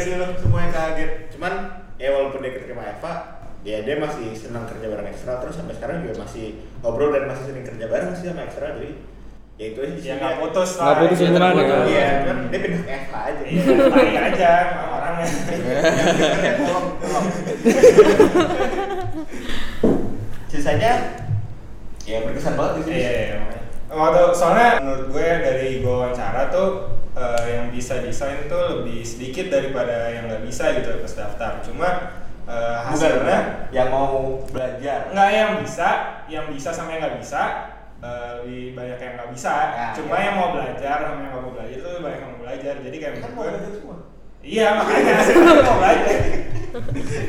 sih 0.04 0.12
lo 0.18 0.26
semuanya 0.40 0.70
kaget. 0.74 1.30
Cuman 1.36 1.52
ya 1.96 2.10
walaupun 2.12 2.42
dia 2.42 2.52
keterima 2.58 2.82
FH 2.98 3.06
ya 3.66 3.82
dia 3.82 3.96
masih 3.98 4.34
senang 4.34 4.66
kerja 4.66 4.86
bareng 4.90 5.08
ekstra. 5.08 5.38
Terus 5.38 5.54
sampai 5.54 5.78
sekarang 5.78 6.02
juga 6.02 6.26
masih 6.26 6.66
ngobrol 6.82 7.14
dan 7.14 7.30
masih 7.30 7.54
sering 7.54 7.62
kerja 7.62 7.86
bareng 7.86 8.10
sih 8.18 8.26
sama 8.26 8.42
ekstra 8.48 8.74
jadi 8.74 9.15
ya 9.56 9.66
itu 9.66 9.78
aja 9.80 9.96
sih 9.96 10.06
ya 10.06 10.14
nggak 10.16 10.34
putus 10.38 10.70
lah 10.76 10.84
Nggak 10.86 10.96
putus 11.02 11.16
Iya, 11.16 11.26
hubungan 11.26 11.48
ya. 11.48 11.56
terputus. 11.56 11.88
iya 11.88 12.06
cuman 12.20 12.36
dia 12.46 12.60
pindah 12.60 12.78
ke 12.78 12.92
FH 13.00 13.14
aja 13.16 13.42
iya 13.42 13.62
baik 13.88 14.16
aja 14.22 14.50
orangnya 14.90 15.26
tolong, 16.56 16.86
tolong. 16.98 17.26
sisanya 20.46 20.92
ya 22.02 22.22
berkesan 22.22 22.54
banget 22.54 22.72
di 22.72 22.82
sini 22.82 22.96
Iya, 22.96 23.10
iya, 23.10 23.24
iya. 23.26 23.60
Waktu 23.86 24.22
soalnya 24.32 24.68
menurut 24.82 25.04
gue 25.08 25.26
dari 25.40 25.68
gue 25.78 25.88
wawancara 25.88 26.50
tuh 26.50 26.68
eh, 27.12 27.44
yang 27.48 27.66
bisa 27.70 28.02
desain 28.02 28.44
tuh 28.44 28.62
lebih 28.76 29.00
sedikit 29.02 29.48
daripada 29.48 30.10
yang 30.10 30.26
nggak 30.26 30.42
bisa 30.42 30.74
gitu 30.74 31.00
pas 31.00 31.14
daftar 31.16 31.52
cuma 31.62 31.88
eh, 32.44 32.76
Bukan 32.82 32.92
hasilnya 32.92 33.38
yang 33.70 33.88
mau 33.88 34.42
belajar. 34.44 35.08
nggak 35.08 35.30
yang 35.32 35.50
bisa 35.58 35.88
yang 36.26 36.44
bisa 36.46 36.70
sama 36.70 36.92
yang 36.92 37.02
nggak 37.02 37.18
bisa 37.18 37.42
eh, 37.98 38.28
lebih 38.38 38.62
banyak 38.72 38.98
yang 38.98 39.12
nggak 39.16 39.30
bisa. 39.30 39.54
Ya, 39.70 39.86
cuma 39.92 40.14
ya. 40.14 40.22
yang 40.24 40.34
mau 40.36 40.48
belajar 40.52 40.96
sama 41.00 41.18
yang 41.18 41.30
nggak 41.30 41.42
mau 41.42 41.52
belajar 41.52 41.74
itu 41.74 41.90
banyak 41.98 42.18
yang 42.18 42.30
mau 42.30 42.40
belajar. 42.40 42.74
Jadi 42.80 42.96
kayak 42.96 43.14
Kan 43.16 43.30
mau 43.30 43.42
gue 43.42 43.50
belajar 43.50 43.72
semua. 43.72 43.96
iya 44.42 44.66
makanya. 44.74 45.14
Mau 45.66 45.76
belajar. 45.76 46.18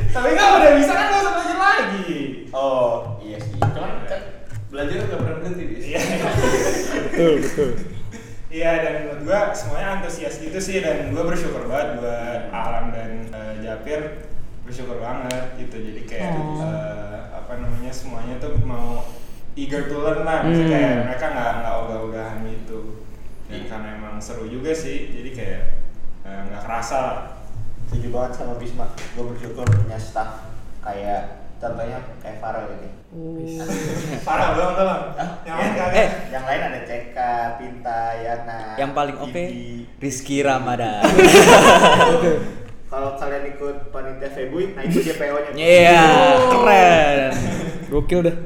Tapi 0.08 0.28
kalau 0.34 0.52
udah 0.56 0.72
bisa 0.76 0.92
kan 0.92 1.06
nggak 1.08 1.20
usah 1.20 1.32
belajar 1.34 1.58
lagi. 1.58 2.12
Oh 2.52 2.88
iya 3.18 3.38
sih. 3.38 3.56
Cuman 3.56 3.90
kan 4.04 4.20
belajar 4.68 4.96
nggak 5.00 5.18
pernah 5.18 5.36
berhenti 5.38 5.64
bis. 5.66 5.82
iya. 5.84 6.00
Betul 7.08 7.32
betul. 7.40 7.70
Iya 8.48 8.70
dan 8.80 8.94
menurut 9.02 9.20
gua 9.24 9.40
semuanya 9.52 9.88
antusias 9.98 10.36
gitu 10.36 10.58
sih. 10.58 10.78
Dan 10.78 11.10
gua 11.10 11.26
bersyukur 11.26 11.64
banget 11.64 11.98
buat 11.98 12.40
Alam 12.48 12.92
dan 12.92 13.10
eh, 13.28 13.52
Japir. 13.60 14.00
Bersyukur 14.62 15.00
banget 15.00 15.56
gitu. 15.56 15.76
Jadi 15.80 16.00
kayak 16.04 16.32
Oh. 16.32 16.60
eh, 16.60 17.18
apa 17.34 17.52
namanya 17.56 17.90
semuanya 17.90 18.36
tuh 18.36 18.52
mau 18.62 19.04
eager 19.58 19.82
to 19.84 19.98
learn 19.98 20.22
lah 20.22 20.46
Hmm. 20.46 20.54
kayak 20.64 20.92
mereka 21.04 21.26
nggak 21.28 21.52
nggak 21.58 21.74
ogah-ogahan 21.76 22.38
gitu 22.46 22.80
dan 23.44 23.58
Iya. 23.58 23.66
karena 23.66 23.88
emang 23.94 24.14
seru 24.18 24.46
juga 24.46 24.70
sih 24.70 25.10
jadi 25.10 25.30
kayak 25.32 25.62
eh, 26.22 26.40
nggak 26.46 26.62
kerasa 26.62 26.96
lah 26.96 27.16
Setuju 27.88 28.12
banget 28.12 28.32
sama 28.36 28.52
Bisma. 28.54 28.84
Gue 29.16 29.32
bersyukur 29.32 29.64
punya 29.64 29.96
staff 29.96 30.44
kayak 30.78 31.40
contohnya 31.56 32.04
kayak 32.20 32.36
Farel 32.38 32.68
ini. 32.76 32.90
parah 34.20 34.52
belum 34.52 34.70
belum 34.76 35.00
Hah? 35.16 35.30
yang 35.42 35.56
lain 35.56 35.64
Eh, 35.64 35.72
kagak 35.74 36.08
yang 36.28 36.44
lain 36.44 36.60
ada 36.62 36.80
CK, 36.84 37.16
Pinta, 37.56 38.00
Yana. 38.14 38.76
Yang 38.76 38.90
paling 38.92 39.16
oke 39.16 39.32
Didi. 39.32 39.88
Rizky 39.96 40.44
Ramadan. 40.44 41.00
Kalau 42.92 43.16
kalian 43.16 43.44
ikut 43.52 43.76
panitia 43.88 44.28
Febui, 44.30 44.72
nah 44.72 44.80
itu 44.82 45.00
DPO-nya. 45.02 45.50
Iya, 45.52 46.04
keren. 46.46 47.32
gokil 47.90 48.20
dah 48.22 48.36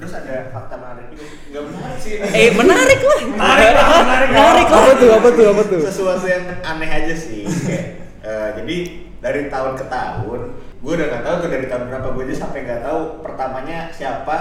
Terus 0.00 0.12
ada 0.16 0.34
fakta 0.48 0.74
menarik 0.80 1.06
juga. 1.12 1.24
Enggak 1.28 1.62
menarik 1.68 1.98
sih. 2.00 2.12
Eh, 2.16 2.48
menarik 2.56 3.00
lah. 3.04 3.20
menarik 3.36 3.70
lah 3.76 3.86
menarik 4.00 4.28
lah. 4.32 4.40
Menarik 4.40 4.68
lah. 4.72 4.80
apa 4.80 4.92
tuh 4.96 5.10
apa 5.12 5.28
tuh 5.28 5.44
apa 5.52 5.62
tuh? 5.68 5.80
Sesuatu 5.84 6.24
yang 6.24 6.44
aneh 6.64 6.88
aja 6.88 7.14
sih 7.14 7.44
kayak 7.44 7.86
eh, 8.24 8.48
jadi 8.56 8.76
dari 9.20 9.42
tahun 9.52 9.76
ke 9.76 9.84
tahun 9.92 10.40
gue 10.80 10.92
udah 10.96 11.06
nggak 11.12 11.24
tahu 11.28 11.34
tuh 11.44 11.50
dari 11.52 11.66
tahun 11.68 11.92
berapa 11.92 12.08
gue 12.16 12.24
aja 12.24 12.36
sampai 12.48 12.58
nggak 12.64 12.82
tahu 12.88 13.00
pertamanya 13.20 13.92
siapa 13.92 14.36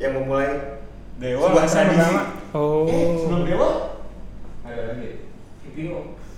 yang 0.00 0.16
memulai 0.16 0.80
Dewa 1.20 1.52
sebuah 1.52 1.64
masa 1.68 1.80
tradisi. 1.84 2.14
oh. 2.56 2.88
Eh, 2.88 3.04
sebelum 3.20 3.42
dewa? 3.44 3.68
Ada 4.64 4.82
lagi. 4.96 5.10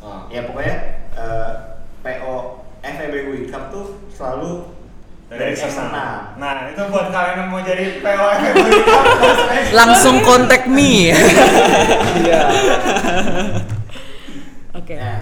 Oh, 0.04 0.28
ya 0.28 0.40
pokoknya 0.44 0.76
eh, 1.14 1.52
PO 2.04 2.34
FEB 2.84 3.14
Wicam 3.32 3.62
tuh 3.72 3.86
selalu 4.12 4.68
dari 5.24 5.38
dari 5.40 5.50
eksternal. 5.52 5.72
eksternal 5.72 6.12
Nah, 6.36 6.52
itu 6.68 6.82
buat 6.88 7.08
kalian 7.08 7.36
yang 7.38 7.48
mau 7.48 7.60
jadi 7.60 7.84
PO 7.98 8.26
Langsung 9.78 10.16
kontak 10.20 10.68
me. 10.68 11.10
iya 12.20 12.40
Oke. 14.74 14.96
Nah, 14.96 15.20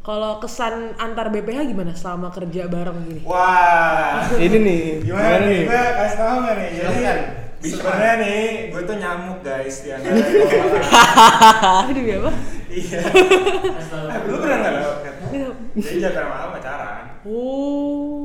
Kalau 0.00 0.38
kesan 0.38 0.94
antar 0.96 1.34
BPH 1.34 1.66
gimana 1.66 1.90
selama 1.90 2.30
kerja 2.30 2.70
bareng 2.70 2.98
gini? 3.02 3.20
Wah. 3.26 4.22
ini 4.38 4.56
nih 4.56 4.82
Gimana 5.02 5.42
nih? 5.42 5.66
Gue 5.66 5.82
kasih 5.98 6.16
tau 6.16 6.36
nggak 6.40 6.54
nih? 6.54 6.68
Jadi. 6.78 7.00
Bisa. 7.56 7.80
sebenarnya 7.82 8.14
nih, 8.20 8.40
gue 8.70 8.82
tuh 8.84 8.96
nyamuk 9.00 9.38
guys 9.42 9.76
di 9.82 9.88
antara 9.90 10.14
Aduh 11.90 12.04
ya 12.04 12.16
apa? 12.22 12.32
Iya. 12.68 12.98
Eh, 13.00 14.20
Lu 14.30 14.36
pernah 14.38 14.56
nggak 14.60 14.72
tau? 14.76 14.92
Jadi 15.74 15.96
jatuh 15.98 16.22
Al 16.22 16.48
pacaran. 16.54 17.04
Oh. 17.26 18.15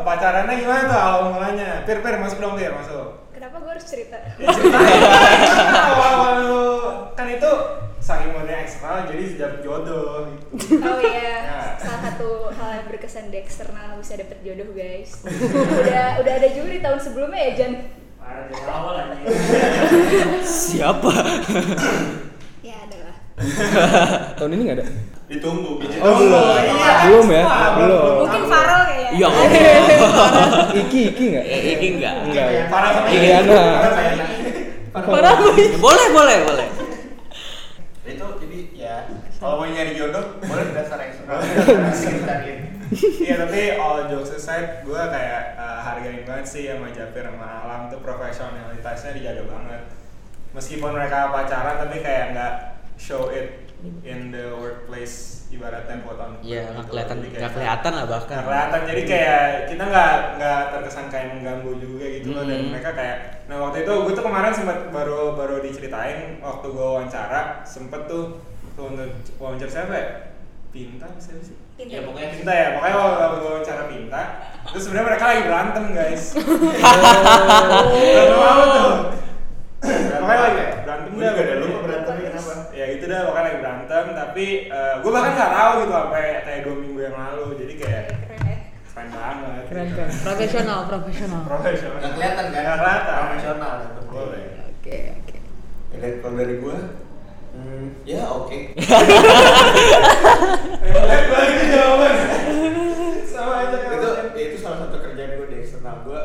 Pacarannya 0.00 0.54
gimana 0.56 0.82
tuh 0.84 0.98
awal 0.98 1.22
mulanya? 1.32 1.82
Pir, 1.82 1.98
pir, 2.00 2.14
masuk 2.16 2.38
dong, 2.38 2.54
pir, 2.54 2.70
masuk. 2.70 3.30
Kenapa 3.30 3.56
gue 3.58 3.70
harus 3.70 3.86
cerita? 3.86 4.18
Ya, 4.40 4.48
ceritain. 4.48 5.00
awal-awal 5.90 6.32
lu 6.40 6.60
kan 7.14 7.26
itu 7.26 7.52
saking 7.98 8.32
modern 8.32 8.58
eksternal 8.58 9.04
jadi 9.06 9.24
dapet 9.36 9.60
jodoh 9.60 10.28
gitu. 10.28 10.76
Oh 10.78 10.98
iya, 10.98 11.36
Ya. 11.40 11.60
salah 11.76 12.00
satu 12.02 12.28
hal 12.50 12.68
yang 12.74 12.86
berkesan 12.86 13.28
di 13.28 13.38
eksternal 13.38 13.96
bisa 13.96 14.16
dapet 14.16 14.40
jodoh 14.40 14.68
guys. 14.72 15.20
udah 15.24 16.06
udah 16.18 16.32
ada 16.34 16.48
juga 16.50 16.68
di 16.70 16.80
tahun 16.80 16.98
sebelumnya 16.98 17.40
ya 17.40 17.52
Jan. 17.54 17.72
Siapa? 20.42 21.10
Ya 22.60 22.76
ada 22.78 22.96
lah. 23.00 23.16
tahun 24.36 24.52
ini 24.52 24.62
nggak 24.64 24.78
ada 24.78 24.86
ditunggu 25.30 25.78
Oh, 26.00 26.12
belum. 26.18 26.42
iya. 26.58 26.94
Belum 27.06 27.26
ya? 27.30 27.44
Belum. 27.78 28.14
Mungkin 28.26 28.42
Farel 28.44 28.80
kayaknya. 28.84 29.10
Ya 29.14 29.26
Allah. 29.30 29.48
iki 30.82 31.00
iki 31.08 31.24
nggak 31.30 31.44
Eh, 31.46 31.60
Iki 31.72 31.86
enggak. 31.94 32.14
enggak 32.26 32.46
ya 32.48 32.62
Parah 32.66 32.90
sama 32.92 33.08
Iliana. 33.08 33.60
Parah 34.90 35.34
Boleh, 35.78 36.06
boleh, 36.10 36.36
boleh. 36.44 36.68
itu 38.02 38.26
jadi 38.42 38.58
ya 38.74 38.96
kalau 39.38 39.62
mau 39.62 39.70
nyari 39.70 39.94
jodoh 39.94 40.42
boleh 40.42 40.64
di 40.66 40.74
dasar 40.74 40.98
eksternal 40.98 41.38
cariin 42.26 42.60
Iya 43.22 43.38
tapi 43.38 43.78
all 43.78 44.10
jokes 44.10 44.34
aside, 44.34 44.82
gue 44.82 44.98
kayak 44.98 45.54
uh, 45.54 45.78
hargain 45.78 46.26
banget 46.26 46.42
sih 46.42 46.66
sama 46.66 46.90
Japir 46.90 47.22
sama 47.22 47.62
Alam 47.62 47.86
tuh 47.86 48.02
profesionalitasnya 48.02 49.14
dijaga 49.14 49.46
banget. 49.46 49.82
Meskipun 50.50 50.90
mereka 50.90 51.30
pacaran 51.30 51.78
tapi 51.78 52.02
kayak 52.02 52.34
nggak 52.34 52.54
show 52.98 53.30
it 53.30 53.69
in 54.02 54.30
the 54.30 54.52
workplace 54.54 55.48
ibaratnya 55.50 55.98
on 56.04 56.38
Iya, 56.40 56.62
nggak 56.70 56.86
kelihatan, 56.88 57.16
Jadi 57.16 57.26
kayak- 57.26 57.40
nggak 57.40 57.52
kelihatan 57.54 57.92
lah 57.92 58.06
bahkan. 58.06 58.34
nggak 58.36 58.46
kelihatan. 58.46 58.80
Jadi 58.86 59.02
kayak 59.04 59.40
kita 59.66 59.82
nggak 59.84 60.12
nggak 60.38 60.60
terkesan 60.70 61.06
kayak 61.08 61.26
mengganggu 61.32 61.72
juga 61.76 62.04
gitu 62.06 62.28
loh. 62.30 62.44
Dan 62.46 62.58
Mhm. 62.60 62.68
mereka 62.70 62.90
kayak 62.92 63.16
nah 63.50 63.56
waktu 63.60 63.82
itu 63.82 63.92
gue 63.92 64.14
tuh 64.14 64.22
kemarin 64.22 64.52
sempat 64.52 64.78
baru 64.88 65.34
baru 65.34 65.58
diceritain 65.58 66.38
waktu 66.38 66.66
gue 66.66 66.86
wawancara 66.86 67.40
sempet 67.64 68.06
tuh 68.06 68.38
tuh 68.72 68.84
untuk 68.88 69.10
wawancara 69.36 69.66
siapa 69.68 69.92
ya? 69.92 70.06
Pinta 70.70 71.10
siapa 71.18 71.42
sih? 71.42 71.58
Pinta. 71.74 71.90
ya 71.90 72.00
pokoknya 72.04 72.28
Pinta 72.30 72.52
ya. 72.52 72.66
Pokoknya 72.78 72.96
waktu 72.96 73.36
gue 73.36 73.50
wawancara 73.50 73.82
Pinta 73.86 74.22
terus 74.62 74.82
sebenarnya 74.84 75.08
mereka 75.10 75.24
lagi 75.26 75.42
berantem 75.42 75.84
guys. 75.90 76.24
Berantem 77.90 78.38
apa 78.38 78.64
tuh? 78.68 78.90
Pokoknya 79.82 80.40
lagi 80.40 80.60
berantem. 80.84 81.10
Gue 81.10 81.24
juga 81.26 81.42
ada 81.42 81.54
lupa 81.58 81.78
ya 82.70 82.84
gitu 82.94 83.04
dah 83.10 83.26
pokoknya 83.26 83.46
lagi 83.46 83.58
berantem 83.58 84.04
tapi 84.14 84.46
gue 84.72 85.10
bahkan 85.10 85.32
nggak 85.34 85.52
tahu 85.52 85.72
gitu 85.82 85.92
sampai 85.92 86.24
kayak 86.46 86.60
dua 86.66 86.76
minggu 86.78 87.00
yang 87.02 87.16
lalu 87.18 87.44
jadi 87.58 87.74
kayak 87.78 88.04
Keren 89.00 89.16
keren 89.16 89.38
banget. 89.40 89.64
Keren 89.70 89.88
keren. 89.96 90.10
Profesional, 90.12 90.80
profesional. 90.84 91.40
profesional. 91.48 91.98
Nggak 92.04 92.12
kelihatan 92.20 92.44
kan? 92.44 92.60
Nggak 92.60 92.76
kelihatan. 92.76 93.14
Profesional 93.16 93.72
tetap 93.80 94.04
boleh. 94.12 94.44
Oke, 94.60 94.96
oke. 95.16 95.36
Ya, 95.90 96.08
kalau 96.20 96.34
dari 96.36 96.54
gua 96.60 96.76
hmm, 97.56 97.86
ya 98.04 98.22
oke. 98.28 98.58
Balik 100.84 101.24
balik 101.32 101.54
ke 101.56 101.66
jawaban. 101.72 102.14
Sama 103.24 103.52
aja 103.64 103.76
kan 103.80 103.90
itu 103.96 104.10
ya 104.36 104.44
itu 104.52 104.56
salah 104.60 104.78
satu 104.84 104.96
kerjaan 105.00 105.30
gua 105.40 105.46
di 105.48 105.56
eksternal. 105.64 105.96
Gua 106.04 106.20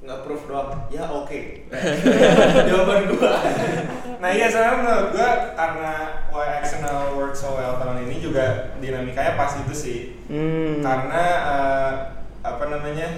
nggak 0.00 0.18
proof 0.24 0.42
doang 0.48 0.88
ya 0.88 1.04
oke. 1.12 1.40
Jawaban 2.70 3.00
gua 3.12 3.32
nah 4.16 4.28
iya 4.32 4.46
sebenarnya 4.48 4.76
menurut 4.80 5.08
gua 5.12 5.30
karena 5.52 5.92
why 6.32 6.48
external 6.60 7.12
work 7.14 7.34
so 7.36 7.56
well 7.56 7.76
tahun 7.76 8.08
ini 8.08 8.16
juga 8.20 8.74
dinamikanya 8.80 9.36
pas 9.36 9.52
itu 9.60 9.74
sih 9.76 9.98
hmm. 10.28 10.80
karena 10.80 11.24
eh, 11.44 11.92
apa 12.40 12.64
namanya 12.70 13.08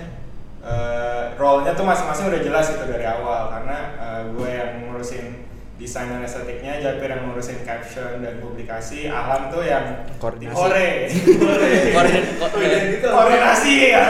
eh, 0.65 1.23
role-nya 1.39 1.73
tuh 1.79 1.87
masing-masing 1.87 2.29
udah 2.31 2.43
jelas 2.43 2.67
gitu 2.75 2.85
dari 2.89 3.07
awal 3.07 3.53
karena 3.53 3.77
eh, 3.99 4.23
gue 4.35 4.49
yang 4.51 4.73
ngurusin 4.87 5.49
desain 5.79 6.11
dan 6.11 6.27
estetiknya, 6.27 6.83
Japir 6.83 7.07
yang 7.07 7.31
ngurusin 7.31 7.63
caption 7.63 8.19
dan 8.19 8.43
publikasi, 8.43 9.07
Alam 9.07 9.47
tuh 9.47 9.63
yang 9.63 10.11
Koordinasi. 10.19 10.59
Hore. 10.59 11.07
Koordin, 11.95 12.25
ko- 12.35 12.51
Oh, 12.51 12.59
iya, 12.59 12.79
koordinasi 12.99 13.75
ya. 13.95 14.05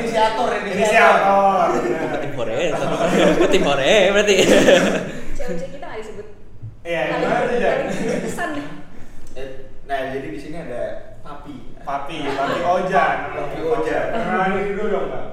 Inisiator 0.00 0.48
Inisiator. 0.64 1.68
benar. 1.76 2.16
tim 2.24 2.32
hore, 2.32 2.58
tim 3.52 3.62
hore 3.68 3.92
berarti. 4.16 4.36
Cewek 5.36 5.68
kita 5.68 5.84
nggak 5.84 6.00
disebut. 6.00 6.26
Iya, 6.90 7.02
gimana 7.14 7.46
tuh 7.46 7.58
Jan? 7.62 7.78
berkesan 7.86 8.48
nih. 8.50 8.66
Eh, 9.38 9.48
nah 9.86 10.10
jadi 10.10 10.26
di 10.26 10.40
sini 10.42 10.58
ada 10.58 10.82
papi 11.22 11.70
Papi, 11.80 12.16
Papi 12.26 12.58
Ojan, 12.60 13.16
Papi 13.30 13.58
Ojan. 13.62 14.04
Kenalin 14.10 14.74
dulu 14.74 14.90
dong, 14.90 15.06
Pak. 15.08 15.24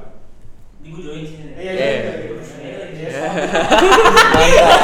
Di 0.80 0.88
gue 0.88 1.02
join 1.02 1.26
sini. 1.26 1.58
Iya, 1.58 1.72
Eh. 1.74 1.78
iya, 1.82 1.90
iya. 1.98 2.14
Iya. 2.94 3.18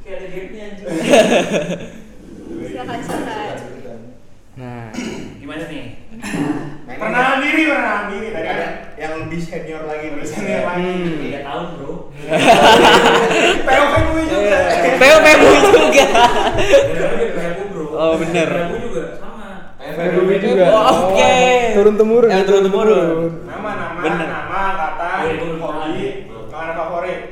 Kayak 0.00 0.16
ada 0.18 0.26
gapnya 0.26 0.62
anjing. 0.64 0.88
Nah 6.98 7.06
nah 7.14 7.38
Perkenalan 7.38 7.38
diri, 7.46 7.62
perkenalan 7.70 8.04
diri 8.10 8.28
tadi 8.34 8.48
ada 8.50 8.66
yang 8.98 9.12
lebih 9.22 9.38
senior 9.38 9.82
lagi 9.86 10.06
lebih 10.10 10.26
senior 10.26 10.62
lagi. 10.66 10.90
Tiga 11.22 11.40
tahun 11.46 11.66
bro. 11.78 11.94
POV 13.62 13.92
gue 14.02 14.24
juga. 14.26 14.58
Peo 14.98 15.16
Peo 15.22 15.50
juga. 15.78 16.06
Oh, 17.98 18.14
bener. 18.18 18.46
Berabu 18.46 18.76
juga 18.78 19.02
sama. 19.18 19.74
Juga. 20.38 20.64
Oh, 20.70 21.10
oke. 21.10 21.34
Turun 21.74 21.94
temurun. 21.98 22.30
Yang 22.30 22.42
ya, 22.42 22.46
turun 22.46 22.62
temurun. 22.66 23.30
Nama, 23.46 23.70
nama, 23.74 24.00
Bener. 24.02 24.26
nama, 24.30 24.60
kata, 24.74 25.08
hobi, 25.58 26.06
makanan 26.50 26.74
favorit. 26.78 27.18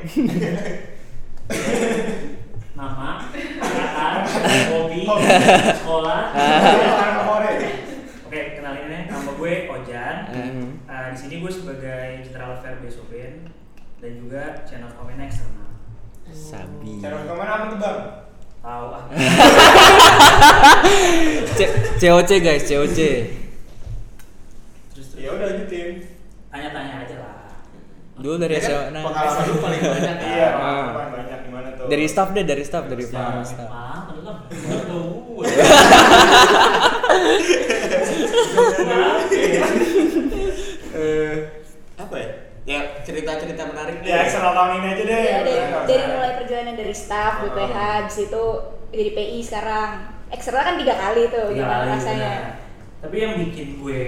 Nama, 2.77 3.09
hobi, 4.75 4.99
Hobi. 5.09 5.27
sekolah. 5.75 6.21
Makanan 6.35 7.13
favorit. 7.23 7.57
Oke, 8.27 8.39
kenalin 8.59 8.91
ini 8.91 8.99
nama 9.07 9.31
gue 9.39 9.53
Ojan. 9.71 10.15
Hmm. 10.35 10.83
Sini 11.37 11.45
gue 11.45 11.53
sebagai 11.53 12.03
General 12.25 12.51
Affair 12.51 12.75
Beso 12.81 13.05
Band 13.05 13.45
dan 14.01 14.11
juga 14.17 14.41
channel 14.65 14.89
komen 14.89 15.21
eksternal. 15.21 15.69
Sabi. 16.33 16.97
Channel 16.97 17.23
ke 17.23 17.31
mana 17.31 17.51
apa 17.53 17.65
tuh 17.67 17.77
bang? 17.77 17.99
Tahu 18.57 18.85
ah. 18.89 19.03
C- 21.53 21.73
COC 22.01 22.31
guys, 22.41 22.65
COC. 22.65 22.99
Terus 24.89 25.07
Ya 25.13 25.29
udah 25.29 25.45
lanjutin. 25.45 26.09
tanya-tanya 26.49 27.05
aja 27.05 27.15
lah. 27.21 27.35
Dulu 28.17 28.35
dari 28.41 28.57
Ya 28.57 28.59
kan, 28.59 28.69
SMA. 28.89 29.01
pengalaman 29.05 29.43
lu 29.45 29.55
paling 29.61 29.81
banyak? 29.85 30.17
Iya, 30.17 30.47
Ah. 30.49 30.57
pengalaman 30.57 31.07
banyak 31.13 31.39
gimana 31.45 31.69
tuh? 31.77 31.85
Dari 31.85 32.05
staff 32.09 32.29
deh, 32.33 32.43
dari 32.43 32.63
staff, 32.65 32.83
dari 32.89 33.03
Staff. 33.05 33.45
staff. 33.45 33.69
Ah, 33.69 34.09
Eh, 40.97 41.35
apa 41.95 42.15
ya? 42.17 42.29
Ya 42.67 42.79
cerita-cerita 42.99 43.63
menarik 43.63 44.01
deh. 44.01 44.09
Ya 44.09 44.25
eksternal 44.25 44.51
tahun 44.51 44.71
ini 44.75 44.87
aja 44.91 45.03
deh. 45.03 45.21
Ya, 45.23 45.37
dari, 45.39 45.53
Nggak 45.63 45.83
dari 45.87 46.05
mulai 46.09 46.31
perjalanan 46.35 46.75
dari 46.75 46.91
staff 46.91 47.33
BPH 47.39 47.75
habis 47.77 48.17
itu 48.19 48.43
jadi 48.89 49.09
PI 49.13 49.39
sekarang 49.39 49.89
eksternal 50.27 50.63
kan 50.65 50.75
tiga 50.75 50.95
kali 50.95 51.21
tuh 51.27 51.45
Tiga 51.47 51.63
gimana 51.63 51.79
kali, 51.79 51.91
rasanya 51.95 52.31
benar. 52.33 52.55
Tapi 52.97 53.15
yang 53.15 53.33
bikin 53.37 53.67
gue 53.77 54.01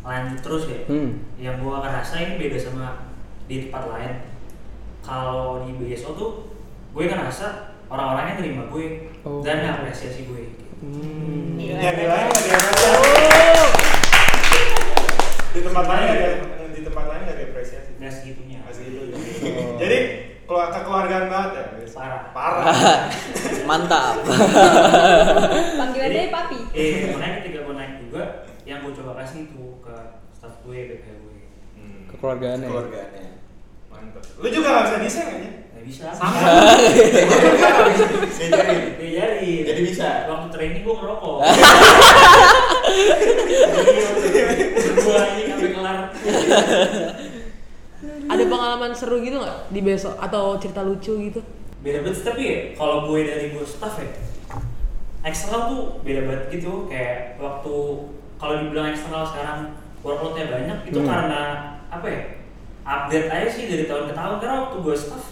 lanjut 0.00 0.38
terus 0.40 0.64
ya, 0.64 0.80
Hmm. 0.86 1.10
yang 1.36 1.58
gue 1.58 1.74
ngerasain 1.74 2.36
beda 2.36 2.56
sama 2.56 2.86
di 3.44 3.66
tempat 3.66 3.84
lain. 3.88 4.12
Kalau 5.00 5.64
di 5.64 5.74
BSO 5.74 6.14
tuh, 6.14 6.32
gue 6.92 7.04
ngerasa 7.04 7.46
orang-orangnya 7.86 8.38
terima 8.38 8.62
gue 8.68 9.10
Oh. 9.26 9.42
dan 9.42 9.66
apresiasi 9.66 10.24
gue. 10.24 10.54
Hmm. 10.80 11.58
Gila. 11.58 11.76
Ya 11.76 11.90
nilainya 11.92 12.26
nggak 12.26 12.44
diapresiasi. 12.46 13.79
Di 15.50 15.60
tempat 15.60 15.84
lain 15.84 16.06
dia- 16.12 16.38
di 16.70 16.80
tempat 16.80 17.04
lain 17.06 17.20
nggak 17.24 17.36
diapresiasi. 17.36 17.90
Nggak 17.98 18.12
segitunya. 18.12 18.56
Nggak 18.62 18.72
segitu. 18.72 19.00
Jadi 19.76 19.96
keluar 20.44 20.68
kekeluargaan 20.68 21.26
banget 21.26 21.50
ya. 21.52 21.62
Parah. 21.92 22.22
Parah. 22.30 22.64
Mantap. 23.68 24.14
panggilannya 25.76 26.28
papi 26.28 26.56
Eh, 26.72 27.12
makanya 27.12 27.32
ketika 27.38 27.58
gue 27.62 27.72
naik 27.72 27.92
juga, 28.00 28.22
yang 28.64 28.80
gue 28.80 28.92
coba 28.92 29.10
kasih 29.20 29.44
itu 29.44 29.62
ke 29.78 29.94
staff 30.32 30.54
gue, 30.60 30.76
BPH 30.88 31.08
gue. 31.12 31.34
Hmm, 31.76 32.00
Kekeluargaannya. 32.08 32.66
Keluarganya. 32.66 33.24
Mantap. 33.88 34.22
Lu 34.36 34.46
juga 34.48 34.66
nggak 34.70 34.84
bisa 34.86 34.96
desain 34.98 35.28
aja? 35.30 35.50
Nggak 35.70 35.84
bisa. 35.84 36.04
Diajarin. 38.32 38.80
Diajarin. 38.96 39.62
Jadi 39.66 39.80
bisa. 39.84 40.08
Waktu 40.26 40.46
training 40.48 40.82
gue 40.82 40.94
ngerokok. 40.94 41.38
Berdua 44.90 45.22
ini 45.32 45.42
sampai 45.48 45.70
kelar. 45.70 45.98
Ada 48.26 48.42
pengalaman 48.44 48.90
seru 48.90 49.20
gitu 49.20 49.36
nggak 49.36 49.58
di 49.68 49.80
besok 49.80 50.16
atau 50.16 50.56
cerita 50.56 50.80
lucu 50.80 51.14
gitu? 51.20 51.40
beda 51.80 52.04
banget 52.04 52.12
sih, 52.14 52.24
tapi 52.26 52.42
ya, 52.44 52.56
kalau 52.76 53.08
gue 53.08 53.24
dari 53.24 53.46
gue 53.50 53.64
staff 53.64 53.96
ya 53.96 54.12
eksternal 55.22 55.62
tuh 55.66 55.80
beda 56.00 56.28
banget 56.28 56.44
gitu 56.52 56.84
kayak 56.86 57.36
waktu 57.36 57.74
kalau 58.36 58.54
dibilang 58.58 58.92
eksternal 58.92 59.24
sekarang 59.24 59.72
workloadnya 60.00 60.44
banyak 60.46 60.78
itu 60.86 60.98
Hmm. 60.98 61.08
karena 61.08 61.40
apa 61.88 62.04
ya 62.04 62.20
update 62.82 63.28
aja 63.28 63.48
sih 63.48 63.64
dari 63.64 63.84
tahun 63.84 64.08
ke 64.08 64.14
tahun 64.14 64.36
karena 64.38 64.56
waktu 64.62 64.76
gue 64.78 64.92
staff 64.94 65.24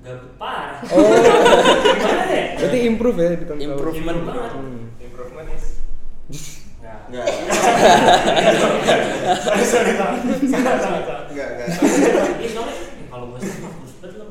gabut 0.00 0.32
parah 0.36 0.80
Oh. 0.88 1.04
gimana 1.84 2.24
ya 2.26 2.44
Berarti 2.56 2.78
improve 2.82 3.16
ya 3.18 3.28
di 3.30 3.44
tahun 3.44 3.58
Improvement. 3.62 4.18
Banget 4.24 4.52
Hmm. 4.56 4.80
Improvement 4.98 5.48
is. 5.52 5.64
Nggak. 7.08 7.24
Enggak. 7.24 8.54
Sorry 9.38 9.64
sorry 9.64 9.92
salah. 9.94 10.16
Salah 10.44 10.76
salah. 10.78 11.00
Enggak, 11.26 11.48
enggak. 11.50 11.68
Iya, 12.34 12.48
soalnya 12.50 12.74
ya, 12.74 13.04
kalau 13.08 13.24
gue 13.28 13.38
staff 13.38 13.60
harus 13.70 13.92
banget 13.94 14.16
lah 14.16 14.28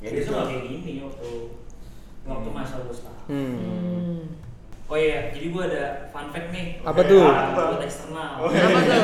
Ya 0.00 0.08
biasa 0.10 0.20
gitu. 0.20 0.30
nggak 0.30 0.46
kayak 0.46 0.62
gini 0.66 0.92
waktu 1.00 1.28
waktu 2.24 2.48
masa 2.50 2.74
gue 2.82 2.92
staff 2.92 3.12
Hmm. 3.24 4.36
oh 4.84 4.96
iya 4.98 5.32
jadi 5.32 5.48
gue 5.48 5.62
ada 5.64 5.84
fun 6.10 6.28
fact 6.28 6.48
nih 6.50 6.76
Apa 6.82 7.00
tuh? 7.02 7.24
apa? 7.24 7.62
buat 7.70 7.80
eksternal 7.80 8.36
Oh, 8.38 8.48
Apa 8.48 8.80
tuh? 8.82 9.02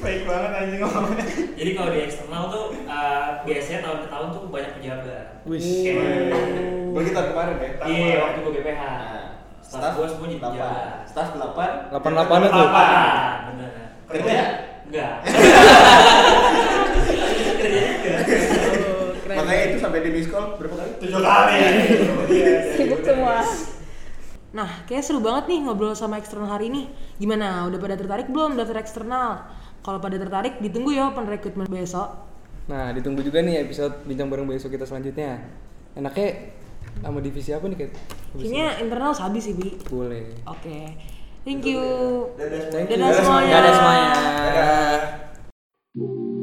Baik 0.00 0.24
banget 0.24 0.50
anjing 0.56 0.80
ngomongnya. 0.80 1.24
Jadi 1.54 1.70
kalau 1.70 1.90
di 1.90 2.00
eksternal 2.00 2.42
tuh 2.48 2.64
uh, 2.84 3.44
biasanya 3.44 3.80
tahun 3.80 3.98
ke 4.00 4.08
tahun 4.08 4.26
tuh 4.32 4.42
banyak 4.48 4.72
pejabat. 4.74 5.26
Wih. 5.44 5.60
Kayak- 5.60 6.79
Begitu 7.00 7.16
tahun 7.16 7.28
kemarin 7.32 7.54
ya. 7.56 7.60
Iya, 7.64 7.72
kemarin. 7.80 8.20
waktu 8.20 8.38
gue 8.44 8.52
BPH. 8.60 8.82
Nah, 8.84 9.24
Staff 9.64 9.92
gue 9.96 10.06
semua 10.12 10.26
jadi. 10.28 10.40
Staff 11.08 11.28
8. 11.32 11.88
Delapan 11.88 12.10
delapannya 12.12 12.48
tuh. 12.52 12.68
Ah, 12.68 13.30
bener. 13.48 13.70
Kerja? 14.12 14.44
Enggak. 14.84 15.12
Oh, 17.60 19.12
keren. 19.20 19.36
Makanya 19.36 19.62
itu 19.68 19.76
sampai 19.78 20.00
di 20.00 20.10
miss 20.16 20.28
call 20.32 20.56
berapa 20.56 20.74
kali? 20.80 20.90
Tujuh 20.96 21.20
kali 21.20 21.54
ya. 21.54 21.70
Iya, 22.24 22.52
sibuk 22.72 23.00
semua 23.04 23.44
Nah, 24.50 24.70
kayaknya 24.88 25.04
seru 25.04 25.20
banget 25.22 25.44
nih 25.52 25.58
ngobrol 25.62 25.92
sama 25.92 26.16
eksternal 26.18 26.48
hari 26.50 26.72
ini. 26.72 26.88
Gimana? 27.20 27.68
Udah 27.68 27.78
pada 27.78 27.94
tertarik 28.00 28.32
belum 28.32 28.56
daftar 28.56 28.80
eksternal? 28.80 29.46
Kalau 29.84 30.00
pada 30.00 30.16
tertarik, 30.16 30.58
ditunggu 30.58 30.96
ya 30.96 31.12
open 31.12 31.28
recruitment 31.28 31.68
besok. 31.68 32.16
Nah, 32.66 32.90
ditunggu 32.96 33.22
juga 33.22 33.44
nih 33.44 33.62
episode 33.62 34.02
bincang 34.08 34.32
bareng 34.32 34.48
besok 34.48 34.74
kita 34.74 34.88
selanjutnya. 34.88 35.44
Enaknya 35.94 36.28
Nama 36.98 37.18
divisi 37.22 37.50
apa 37.54 37.64
nih, 37.70 37.78
Kat? 37.86 37.90
Kayaknya 38.34 38.66
internal 38.82 39.12
sabi 39.14 39.38
sih, 39.38 39.54
Bi. 39.54 39.78
Boleh. 39.86 40.34
Oke. 40.50 40.66
Okay. 40.66 40.84
Thank 41.40 41.64
you. 41.64 41.80
Dadah 42.36 42.60
semuanya. 42.68 42.86
Dadah 42.92 43.12
semuanya. 43.16 43.48
Dadah. 43.48 43.72
Semuanya. 43.72 44.10
Dadah. 44.44 46.39